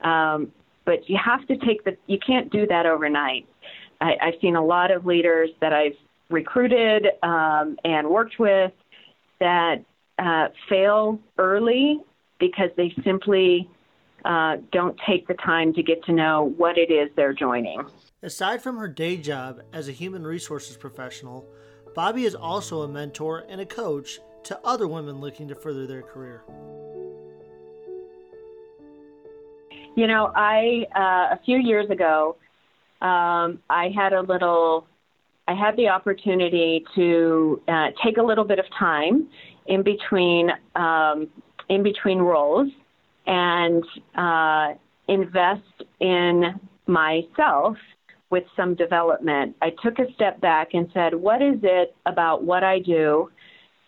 Um, 0.00 0.52
but 0.84 1.08
you 1.08 1.18
have 1.22 1.46
to 1.48 1.56
take 1.58 1.84
the, 1.84 1.96
you 2.06 2.18
can't 2.24 2.50
do 2.50 2.66
that 2.66 2.86
overnight. 2.86 3.46
I, 4.00 4.16
I've 4.20 4.34
seen 4.40 4.56
a 4.56 4.64
lot 4.64 4.90
of 4.90 5.06
leaders 5.06 5.50
that 5.60 5.72
I've 5.72 5.96
recruited 6.30 7.06
um, 7.22 7.76
and 7.84 8.08
worked 8.08 8.38
with 8.38 8.72
that 9.40 9.84
uh, 10.18 10.48
fail 10.68 11.18
early 11.38 12.00
because 12.38 12.70
they 12.76 12.94
simply 13.04 13.68
uh, 14.24 14.56
don't 14.72 14.98
take 15.06 15.26
the 15.26 15.34
time 15.34 15.72
to 15.74 15.82
get 15.82 16.02
to 16.04 16.12
know 16.12 16.54
what 16.56 16.78
it 16.78 16.90
is 16.90 17.10
they're 17.16 17.34
joining. 17.34 17.84
Aside 18.24 18.62
from 18.62 18.78
her 18.78 18.88
day 18.88 19.18
job 19.18 19.60
as 19.74 19.86
a 19.86 19.92
human 19.92 20.26
resources 20.26 20.78
professional, 20.78 21.44
Bobby 21.94 22.24
is 22.24 22.34
also 22.34 22.80
a 22.80 22.88
mentor 22.88 23.44
and 23.50 23.60
a 23.60 23.66
coach 23.66 24.18
to 24.44 24.58
other 24.64 24.88
women 24.88 25.20
looking 25.20 25.46
to 25.48 25.54
further 25.54 25.86
their 25.86 26.00
career? 26.00 26.42
You 29.94 30.06
know, 30.06 30.32
I 30.34 30.86
uh, 30.96 31.36
a 31.36 31.40
few 31.44 31.58
years 31.58 31.90
ago, 31.90 32.36
um, 33.02 33.58
I 33.68 33.92
had 33.94 34.14
a 34.14 34.22
little, 34.22 34.86
I 35.46 35.52
had 35.52 35.76
the 35.76 35.88
opportunity 35.88 36.82
to 36.94 37.60
uh, 37.68 37.88
take 38.02 38.16
a 38.16 38.22
little 38.22 38.44
bit 38.44 38.58
of 38.58 38.64
time 38.78 39.28
in 39.66 39.82
between 39.82 40.50
um, 40.76 41.28
in 41.68 41.82
between 41.82 42.20
roles 42.20 42.72
and 43.26 43.84
uh, 44.14 44.72
invest 45.08 45.82
in 46.00 46.58
myself 46.86 47.76
with 48.34 48.42
some 48.56 48.74
development. 48.74 49.54
I 49.62 49.70
took 49.80 50.00
a 50.00 50.12
step 50.14 50.40
back 50.40 50.70
and 50.74 50.88
said, 50.92 51.14
what 51.14 51.40
is 51.40 51.60
it 51.62 51.94
about 52.04 52.42
what 52.42 52.64
I 52.64 52.80
do 52.80 53.30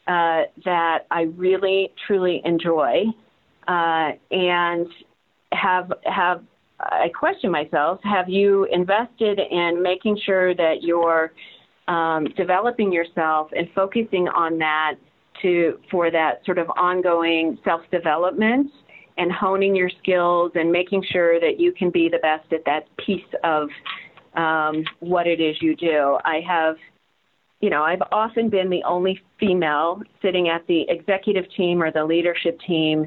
uh, 0.07 0.43
that 0.65 1.01
I 1.11 1.23
really 1.37 1.93
truly 2.07 2.43
enjoy, 2.45 3.07
uh, 3.67 4.13
and 4.31 4.87
have 5.51 5.93
have 6.05 6.45
I 6.79 7.09
question 7.09 7.51
myself: 7.51 7.99
Have 8.05 8.29
you 8.29 8.69
invested 8.71 9.41
in 9.51 9.83
making 9.83 10.17
sure 10.25 10.55
that 10.55 10.77
you're 10.83 11.33
um, 11.89 12.27
developing 12.37 12.93
yourself 12.93 13.51
and 13.57 13.69
focusing 13.75 14.29
on 14.29 14.59
that 14.59 14.95
to 15.43 15.81
for 15.91 16.13
that 16.13 16.45
sort 16.45 16.59
of 16.59 16.71
ongoing 16.77 17.59
self 17.65 17.81
development 17.91 18.71
and 19.19 19.33
honing 19.33 19.75
your 19.75 19.91
skills 20.01 20.53
and 20.55 20.71
making 20.71 21.03
sure 21.11 21.41
that 21.41 21.59
you 21.59 21.73
can 21.73 21.91
be 21.91 22.09
the 22.09 22.19
best 22.19 22.53
at 22.53 22.65
that 22.65 22.85
piece 22.97 23.33
of 23.43 23.69
um, 24.37 24.85
what 25.01 25.27
it 25.27 25.41
is 25.41 25.57
you 25.61 25.75
do. 25.77 26.19
I 26.25 26.41
have 26.47 26.77
you 27.61 27.71
know, 27.71 27.83
I've 27.83 28.03
often 28.13 28.51
been 28.51 28.69
the 28.69 28.83
only 28.85 29.21
female 29.41 30.03
sitting 30.21 30.49
at 30.49 30.67
the 30.67 30.85
executive 30.89 31.45
team 31.57 31.83
or 31.83 31.91
the 31.91 32.05
leadership 32.05 32.61
team 32.67 33.07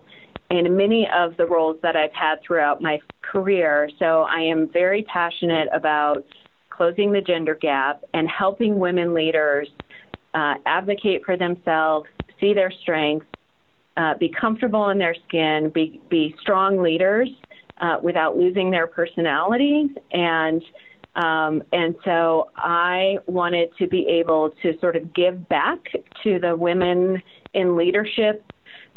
in 0.49 0.75
many 0.75 1.07
of 1.13 1.37
the 1.37 1.45
roles 1.45 1.77
that 1.83 1.95
I've 1.95 2.13
had 2.13 2.41
throughout 2.45 2.81
my 2.81 2.99
career. 3.21 3.89
So 3.99 4.23
I 4.23 4.39
am 4.39 4.67
very 4.71 5.03
passionate 5.03 5.67
about 5.71 6.25
closing 6.69 7.11
the 7.11 7.21
gender 7.21 7.55
gap 7.55 8.03
and 8.13 8.27
helping 8.27 8.79
women 8.79 9.13
leaders 9.13 9.67
uh, 10.33 10.55
advocate 10.65 11.21
for 11.25 11.37
themselves, 11.37 12.07
see 12.39 12.53
their 12.53 12.71
strengths, 12.81 13.27
uh, 13.97 14.15
be 14.17 14.29
comfortable 14.29 14.89
in 14.89 14.97
their 14.97 15.15
skin, 15.27 15.71
be, 15.73 16.01
be 16.09 16.35
strong 16.41 16.81
leaders 16.81 17.29
uh, 17.81 17.97
without 18.01 18.37
losing 18.37 18.71
their 18.71 18.87
personality. 18.87 19.89
And 20.11 20.63
um, 21.15 21.63
and 21.73 21.95
so 22.05 22.49
I 22.55 23.17
wanted 23.25 23.69
to 23.79 23.87
be 23.87 24.07
able 24.07 24.51
to 24.61 24.77
sort 24.79 24.95
of 24.95 25.13
give 25.13 25.49
back 25.49 25.79
to 26.23 26.39
the 26.39 26.55
women 26.55 27.21
in 27.53 27.75
leadership 27.75 28.43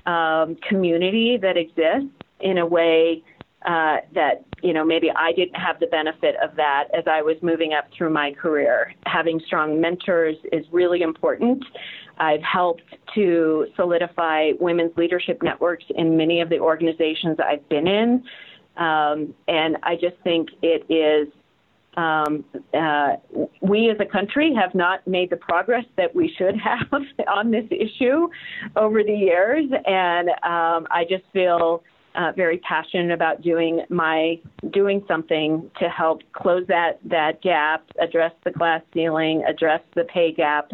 um, 0.06 0.56
community 0.68 1.38
that 1.40 1.56
exists 1.56 2.14
in 2.40 2.58
a 2.58 2.66
way 2.66 3.22
uh, 3.64 3.98
that 4.14 4.44
you 4.62 4.72
know 4.72 4.84
maybe 4.84 5.10
I 5.14 5.32
didn't 5.32 5.54
have 5.54 5.78
the 5.78 5.86
benefit 5.86 6.34
of 6.42 6.56
that 6.56 6.88
as 6.96 7.04
I 7.06 7.22
was 7.22 7.36
moving 7.42 7.72
up 7.72 7.86
through 7.96 8.10
my 8.10 8.32
career. 8.32 8.92
Having 9.06 9.40
strong 9.46 9.80
mentors 9.80 10.36
is 10.52 10.66
really 10.72 11.02
important. 11.02 11.64
I've 12.18 12.42
helped 12.42 12.82
to 13.14 13.66
solidify 13.76 14.52
women's 14.60 14.96
leadership 14.96 15.42
networks 15.42 15.84
in 15.96 16.16
many 16.16 16.40
of 16.40 16.48
the 16.48 16.58
organizations 16.58 17.38
I've 17.38 17.66
been 17.68 17.86
in, 17.86 18.24
um, 18.76 19.34
and 19.48 19.76
I 19.82 19.94
just 19.94 20.16
think 20.24 20.50
it 20.62 20.84
is. 20.92 21.32
Um, 21.96 22.44
uh, 22.72 23.16
we 23.60 23.90
as 23.90 23.98
a 24.00 24.10
country 24.10 24.54
have 24.54 24.74
not 24.74 25.06
made 25.06 25.28
the 25.30 25.36
progress 25.36 25.84
that 25.96 26.14
we 26.14 26.34
should 26.38 26.54
have 26.56 27.02
on 27.28 27.50
this 27.50 27.66
issue 27.70 28.28
over 28.76 29.02
the 29.02 29.12
years, 29.12 29.66
and 29.86 30.30
um, 30.30 30.86
I 30.90 31.04
just 31.08 31.24
feel 31.32 31.82
uh, 32.14 32.32
very 32.36 32.58
passionate 32.58 33.12
about 33.12 33.42
doing 33.42 33.82
my 33.88 34.38
doing 34.72 35.02
something 35.08 35.70
to 35.80 35.88
help 35.88 36.20
close 36.32 36.66
that 36.68 36.98
that 37.04 37.42
gap, 37.42 37.84
address 38.00 38.32
the 38.44 38.50
glass 38.50 38.82
ceiling, 38.92 39.42
address 39.46 39.80
the 39.94 40.04
pay 40.04 40.32
gap, 40.32 40.70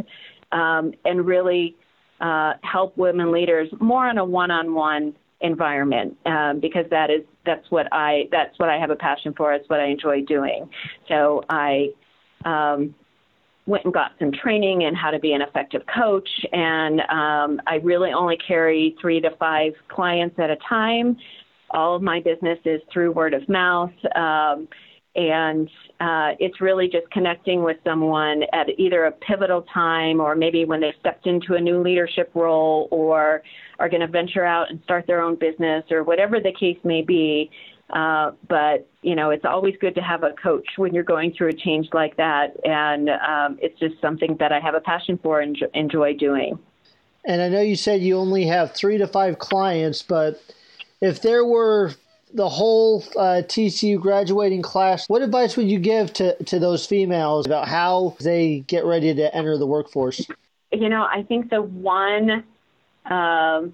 um, 0.52 0.92
and 1.04 1.26
really 1.26 1.76
uh, 2.20 2.54
help 2.62 2.96
women 2.96 3.30
leaders 3.30 3.68
more 3.80 4.06
on 4.08 4.18
a 4.18 4.24
one-on-one 4.24 5.14
environment 5.40 6.16
um, 6.26 6.58
because 6.60 6.84
that 6.90 7.10
is 7.10 7.22
that's 7.46 7.70
what 7.70 7.86
I 7.92 8.28
that's 8.30 8.58
what 8.58 8.68
I 8.68 8.78
have 8.78 8.90
a 8.90 8.96
passion 8.96 9.34
for. 9.36 9.52
It's 9.52 9.68
what 9.68 9.80
I 9.80 9.86
enjoy 9.86 10.22
doing. 10.24 10.68
So 11.08 11.44
I 11.48 11.88
um, 12.44 12.94
went 13.66 13.84
and 13.84 13.94
got 13.94 14.12
some 14.18 14.32
training 14.32 14.82
in 14.82 14.94
how 14.94 15.10
to 15.10 15.18
be 15.18 15.32
an 15.32 15.42
effective 15.42 15.82
coach, 15.94 16.28
and 16.52 17.00
um, 17.02 17.60
I 17.66 17.76
really 17.82 18.12
only 18.12 18.36
carry 18.36 18.96
three 19.00 19.20
to 19.20 19.30
five 19.38 19.72
clients 19.88 20.38
at 20.38 20.50
a 20.50 20.56
time. 20.68 21.16
All 21.70 21.94
of 21.94 22.02
my 22.02 22.20
business 22.20 22.58
is 22.64 22.80
through 22.92 23.12
word 23.12 23.34
of 23.34 23.46
mouth. 23.48 23.92
Um, 24.16 24.68
and 25.18 25.68
uh, 26.00 26.30
it's 26.38 26.60
really 26.60 26.88
just 26.88 27.10
connecting 27.10 27.64
with 27.64 27.76
someone 27.84 28.44
at 28.52 28.68
either 28.78 29.06
a 29.06 29.12
pivotal 29.12 29.62
time 29.62 30.20
or 30.20 30.36
maybe 30.36 30.64
when 30.64 30.80
they 30.80 30.94
stepped 31.00 31.26
into 31.26 31.54
a 31.54 31.60
new 31.60 31.82
leadership 31.82 32.30
role 32.34 32.86
or 32.92 33.42
are 33.80 33.88
going 33.88 34.00
to 34.00 34.06
venture 34.06 34.44
out 34.44 34.70
and 34.70 34.80
start 34.84 35.06
their 35.08 35.20
own 35.20 35.34
business 35.34 35.84
or 35.90 36.04
whatever 36.04 36.38
the 36.38 36.52
case 36.52 36.78
may 36.84 37.02
be 37.02 37.50
uh, 37.90 38.32
but 38.48 38.86
you 39.00 39.14
know, 39.14 39.30
it's 39.30 39.46
always 39.46 39.74
good 39.80 39.94
to 39.94 40.02
have 40.02 40.22
a 40.22 40.32
coach 40.42 40.66
when 40.76 40.92
you're 40.92 41.02
going 41.02 41.32
through 41.32 41.48
a 41.48 41.54
change 41.54 41.88
like 41.94 42.16
that, 42.18 42.54
and 42.64 43.08
um, 43.08 43.58
it's 43.62 43.78
just 43.80 43.98
something 44.00 44.36
that 44.40 44.52
I 44.52 44.60
have 44.60 44.74
a 44.74 44.80
passion 44.80 45.18
for 45.22 45.40
and 45.40 45.56
enjoy 45.72 46.14
doing. 46.14 46.58
And 47.24 47.40
I 47.40 47.48
know 47.48 47.62
you 47.62 47.76
said 47.76 48.02
you 48.02 48.18
only 48.18 48.44
have 48.46 48.72
three 48.72 48.98
to 48.98 49.06
five 49.06 49.38
clients, 49.38 50.02
but 50.02 50.42
if 51.00 51.22
there 51.22 51.44
were 51.44 51.92
the 52.34 52.48
whole 52.48 53.02
uh, 53.16 53.42
TCU 53.46 54.00
graduating 54.00 54.62
class, 54.62 55.08
what 55.08 55.22
advice 55.22 55.56
would 55.56 55.70
you 55.70 55.78
give 55.78 56.12
to, 56.14 56.42
to 56.44 56.58
those 56.58 56.86
females 56.86 57.46
about 57.46 57.68
how 57.68 58.16
they 58.20 58.60
get 58.66 58.84
ready 58.84 59.14
to 59.14 59.34
enter 59.34 59.56
the 59.56 59.66
workforce? 59.66 60.26
You 60.72 60.88
know, 60.88 61.02
I 61.02 61.22
think 61.22 61.50
the 61.50 61.62
one 61.62 62.44
um, 63.06 63.72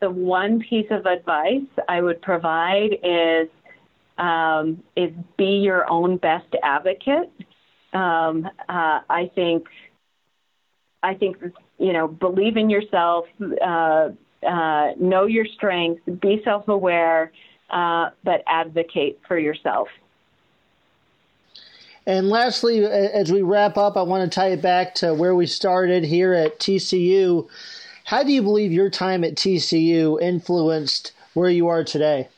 the 0.00 0.10
one 0.10 0.60
piece 0.60 0.88
of 0.90 1.06
advice 1.06 1.62
I 1.88 2.02
would 2.02 2.20
provide 2.20 2.98
is 3.02 3.48
um, 4.18 4.82
is 4.96 5.12
be 5.36 5.60
your 5.62 5.88
own 5.88 6.16
best 6.16 6.54
advocate. 6.62 7.30
Um, 7.92 8.48
uh, 8.68 9.00
I 9.08 9.30
think 9.34 9.66
I 11.02 11.14
think 11.14 11.36
you 11.78 11.92
know 11.92 12.08
believe 12.08 12.56
in 12.56 12.68
yourself, 12.68 13.26
uh, 13.40 14.10
uh, 14.46 14.92
know 14.98 15.26
your 15.26 15.46
strengths, 15.46 16.02
be 16.20 16.40
self-aware, 16.44 17.32
uh, 17.74 18.10
but 18.22 18.42
advocate 18.46 19.20
for 19.26 19.36
yourself. 19.36 19.88
And 22.06 22.28
lastly, 22.28 22.84
as 22.84 23.32
we 23.32 23.42
wrap 23.42 23.76
up, 23.76 23.96
I 23.96 24.02
want 24.02 24.30
to 24.30 24.34
tie 24.34 24.50
it 24.50 24.62
back 24.62 24.94
to 24.96 25.12
where 25.14 25.34
we 25.34 25.46
started 25.46 26.04
here 26.04 26.34
at 26.34 26.60
TCU. 26.60 27.48
How 28.04 28.22
do 28.22 28.30
you 28.30 28.42
believe 28.42 28.72
your 28.72 28.90
time 28.90 29.24
at 29.24 29.34
TCU 29.34 30.20
influenced 30.20 31.12
where 31.32 31.48
you 31.48 31.68
are 31.68 31.82
today? 31.82 32.28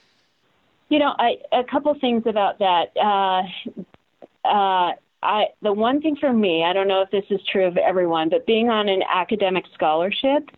You 0.88 1.01
know, 1.01 1.12
I, 1.18 1.38
a 1.53 1.64
couple 1.64 1.92
things 2.01 2.22
about 2.27 2.61
that. 2.61 2.96
Uh, 2.96 4.49
uh, 4.49 4.92
I, 5.22 5.46
the 5.61 5.72
one 5.72 6.01
thing 6.01 6.14
for 6.14 6.33
me, 6.33 6.64
I 6.64 6.72
don't 6.72 6.87
know 6.87 7.03
if 7.03 7.11
this 7.11 7.25
is 7.31 7.40
true 7.51 7.66
of 7.66 7.77
everyone, 7.77 8.29
but 8.29 8.46
being 8.46 8.70
on 8.70 8.88
an 8.88 9.03
academic 9.12 9.64
scholarship 9.75 10.49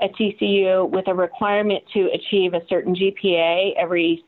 at 0.00 0.14
TCU 0.14 0.88
with 0.88 1.08
a 1.08 1.14
requirement 1.14 1.84
to 1.94 2.08
achieve 2.12 2.54
a 2.54 2.60
certain 2.68 2.94
GPA 2.94 3.74
every 3.76 4.24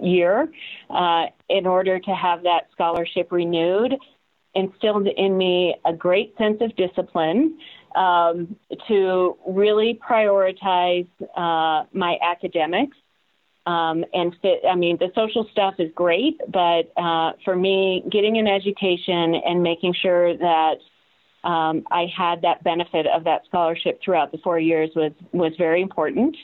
year 0.00 0.48
uh, 0.90 1.26
in 1.48 1.66
order 1.66 1.98
to 1.98 2.10
have 2.14 2.42
that 2.42 2.68
scholarship 2.72 3.30
renewed 3.30 3.94
instilled 4.54 5.06
in 5.06 5.36
me 5.36 5.74
a 5.84 5.92
great 5.92 6.36
sense 6.36 6.60
of 6.60 6.74
discipline 6.76 7.58
um, 7.94 8.56
to 8.88 9.36
really 9.46 9.98
prioritize 10.06 11.08
uh, 11.36 11.84
my 11.92 12.18
academics. 12.22 12.96
Um, 13.64 14.04
and 14.12 14.34
fit, 14.42 14.62
I 14.68 14.74
mean, 14.74 14.98
the 14.98 15.12
social 15.14 15.46
stuff 15.52 15.74
is 15.78 15.92
great, 15.94 16.40
but 16.48 16.92
uh, 16.96 17.32
for 17.44 17.54
me, 17.54 18.02
getting 18.10 18.36
an 18.36 18.48
education 18.48 19.36
and 19.36 19.62
making 19.62 19.94
sure 19.94 20.36
that 20.36 20.78
um, 21.44 21.84
I 21.90 22.06
had 22.16 22.42
that 22.42 22.62
benefit 22.62 23.06
of 23.06 23.24
that 23.24 23.44
scholarship 23.46 24.00
throughout 24.04 24.32
the 24.32 24.38
four 24.38 24.58
years 24.58 24.90
was 24.94 25.12
was 25.32 25.52
very 25.58 25.82
important 25.82 26.36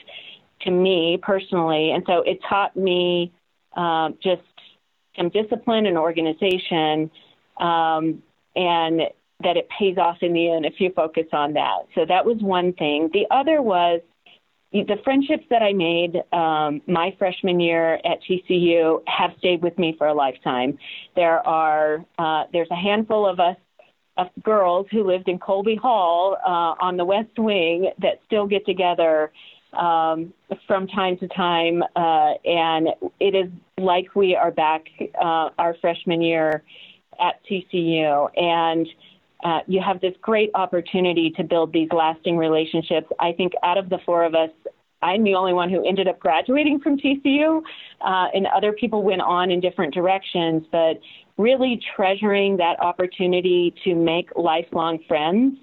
to 0.62 0.70
me 0.70 1.18
personally, 1.22 1.92
and 1.92 2.02
so 2.06 2.22
it 2.22 2.40
taught 2.48 2.76
me 2.76 3.32
uh, 3.76 4.10
just 4.22 4.42
some 5.16 5.28
discipline 5.28 5.86
and 5.86 5.96
organization, 5.96 7.10
um, 7.58 8.22
and 8.56 9.02
that 9.40 9.56
it 9.56 9.68
pays 9.78 9.98
off 9.98 10.18
in 10.20 10.32
the 10.32 10.50
end 10.50 10.66
if 10.66 10.80
you 10.80 10.90
focus 10.94 11.26
on 11.32 11.52
that. 11.52 11.86
So 11.94 12.04
that 12.06 12.24
was 12.24 12.38
one 12.40 12.72
thing. 12.72 13.08
The 13.12 13.26
other 13.30 13.62
was 13.62 14.00
the 14.72 14.96
friendships 15.04 15.44
that 15.50 15.62
I 15.62 15.72
made 15.72 16.22
um, 16.32 16.82
my 16.86 17.14
freshman 17.18 17.60
year 17.60 17.94
at 18.04 18.18
TCU 18.28 19.02
have 19.06 19.30
stayed 19.38 19.62
with 19.62 19.78
me 19.78 19.94
for 19.96 20.08
a 20.08 20.14
lifetime. 20.14 20.76
There 21.14 21.46
are 21.46 22.04
uh, 22.18 22.44
there's 22.52 22.70
a 22.70 22.76
handful 22.76 23.26
of 23.26 23.38
us 23.40 23.56
of 24.18 24.28
girls 24.42 24.86
who 24.90 25.04
lived 25.04 25.28
in 25.28 25.38
Colby 25.38 25.76
Hall 25.76 26.36
uh, 26.44 26.84
on 26.84 26.96
the 26.96 27.04
West 27.04 27.38
Wing 27.38 27.90
that 28.00 28.20
still 28.26 28.46
get 28.46 28.66
together 28.66 29.32
um, 29.72 30.32
from 30.66 30.86
time 30.86 31.16
to 31.18 31.28
time, 31.28 31.82
uh, 31.94 32.32
and 32.44 32.88
it 33.20 33.34
is 33.34 33.50
like 33.78 34.14
we 34.14 34.34
are 34.34 34.50
back 34.50 34.84
uh, 35.20 35.50
our 35.58 35.74
freshman 35.80 36.20
year 36.20 36.62
at 37.20 37.40
TCU 37.50 38.28
and 38.36 38.86
uh, 39.44 39.60
you 39.66 39.80
have 39.80 40.00
this 40.00 40.14
great 40.20 40.50
opportunity 40.54 41.30
to 41.36 41.44
build 41.44 41.72
these 41.72 41.88
lasting 41.92 42.36
relationships. 42.36 43.06
I 43.20 43.32
think 43.32 43.52
out 43.62 43.78
of 43.78 43.88
the 43.88 43.98
four 44.04 44.24
of 44.24 44.34
us, 44.34 44.50
I'm 45.00 45.22
the 45.22 45.34
only 45.34 45.52
one 45.52 45.70
who 45.70 45.86
ended 45.86 46.08
up 46.08 46.18
graduating 46.18 46.80
from 46.80 46.98
TCU, 46.98 47.62
uh, 48.00 48.26
and 48.34 48.48
other 48.48 48.72
people 48.72 49.02
went 49.02 49.20
on 49.20 49.52
in 49.52 49.60
different 49.60 49.94
directions. 49.94 50.64
But 50.72 50.98
really 51.38 51.80
treasuring 51.96 52.56
that 52.58 52.80
opportunity 52.80 53.74
to 53.84 53.94
make 53.94 54.28
lifelong 54.36 54.98
friends 55.06 55.56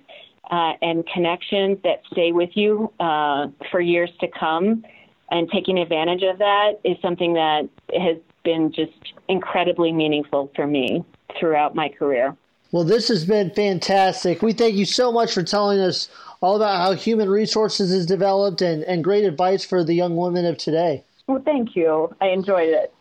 uh, 0.49 0.73
and 0.81 1.05
connections 1.13 1.77
that 1.83 2.01
stay 2.11 2.31
with 2.31 2.49
you 2.53 2.91
uh, 2.99 3.47
for 3.69 3.81
years 3.81 4.09
to 4.21 4.27
come, 4.27 4.83
and 5.31 5.49
taking 5.51 5.79
advantage 5.79 6.23
of 6.23 6.38
that 6.38 6.79
is 6.83 6.97
something 7.01 7.33
that 7.33 7.67
has 7.99 8.17
been 8.43 8.71
just 8.71 8.93
incredibly 9.27 9.91
meaningful 9.91 10.51
for 10.55 10.65
me 10.67 11.03
throughout 11.39 11.75
my 11.75 11.89
career. 11.89 12.35
Well, 12.71 12.83
this 12.83 13.07
has 13.07 13.25
been 13.25 13.51
fantastic. 13.51 14.41
We 14.41 14.53
thank 14.53 14.75
you 14.75 14.85
so 14.85 15.11
much 15.11 15.33
for 15.33 15.43
telling 15.43 15.79
us 15.79 16.09
all 16.41 16.55
about 16.55 16.77
how 16.77 16.93
human 16.93 17.29
resources 17.29 17.91
is 17.91 18.05
developed 18.05 18.61
and, 18.61 18.83
and 18.83 19.03
great 19.03 19.23
advice 19.23 19.65
for 19.65 19.83
the 19.83 19.93
young 19.93 20.15
women 20.15 20.45
of 20.45 20.57
today. 20.57 21.03
Well, 21.27 21.41
thank 21.43 21.75
you. 21.75 22.13
I 22.21 22.27
enjoyed 22.27 22.69
it. 22.69 22.93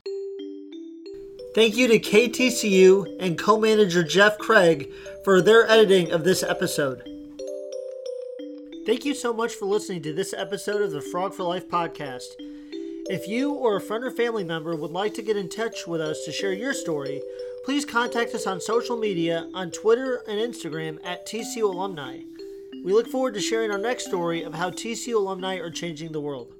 Thank 1.54 1.76
you 1.76 1.88
to 1.88 1.98
KTCU 1.98 3.16
and 3.20 3.38
co 3.38 3.58
manager 3.58 4.02
Jeff 4.02 4.38
Craig 4.38 4.90
for 5.24 5.40
their 5.40 5.68
editing 5.70 6.10
of 6.10 6.24
this 6.24 6.42
episode. 6.42 7.02
Thank 8.86 9.04
you 9.04 9.14
so 9.14 9.32
much 9.32 9.54
for 9.54 9.66
listening 9.66 10.02
to 10.02 10.12
this 10.12 10.34
episode 10.34 10.82
of 10.82 10.90
the 10.90 11.00
Frog 11.00 11.32
for 11.32 11.44
Life 11.44 11.68
podcast. 11.68 12.34
If 13.06 13.28
you 13.28 13.52
or 13.52 13.76
a 13.76 13.80
friend 13.80 14.04
or 14.04 14.10
family 14.10 14.44
member 14.44 14.74
would 14.76 14.90
like 14.90 15.14
to 15.14 15.22
get 15.22 15.36
in 15.36 15.48
touch 15.48 15.86
with 15.86 16.00
us 16.00 16.24
to 16.24 16.32
share 16.32 16.52
your 16.52 16.74
story, 16.74 17.22
Please 17.64 17.86
contact 17.86 18.34
us 18.34 18.46
on 18.46 18.60
social 18.60 18.94
media 18.94 19.48
on 19.54 19.70
Twitter 19.70 20.22
and 20.28 20.38
Instagram 20.38 20.98
at 21.02 21.26
TCU 21.26 21.62
Alumni. 21.62 22.18
We 22.84 22.92
look 22.92 23.08
forward 23.08 23.32
to 23.34 23.40
sharing 23.40 23.70
our 23.70 23.78
next 23.78 24.04
story 24.04 24.42
of 24.42 24.52
how 24.52 24.68
TCU 24.68 25.14
alumni 25.14 25.56
are 25.56 25.70
changing 25.70 26.12
the 26.12 26.20
world. 26.20 26.52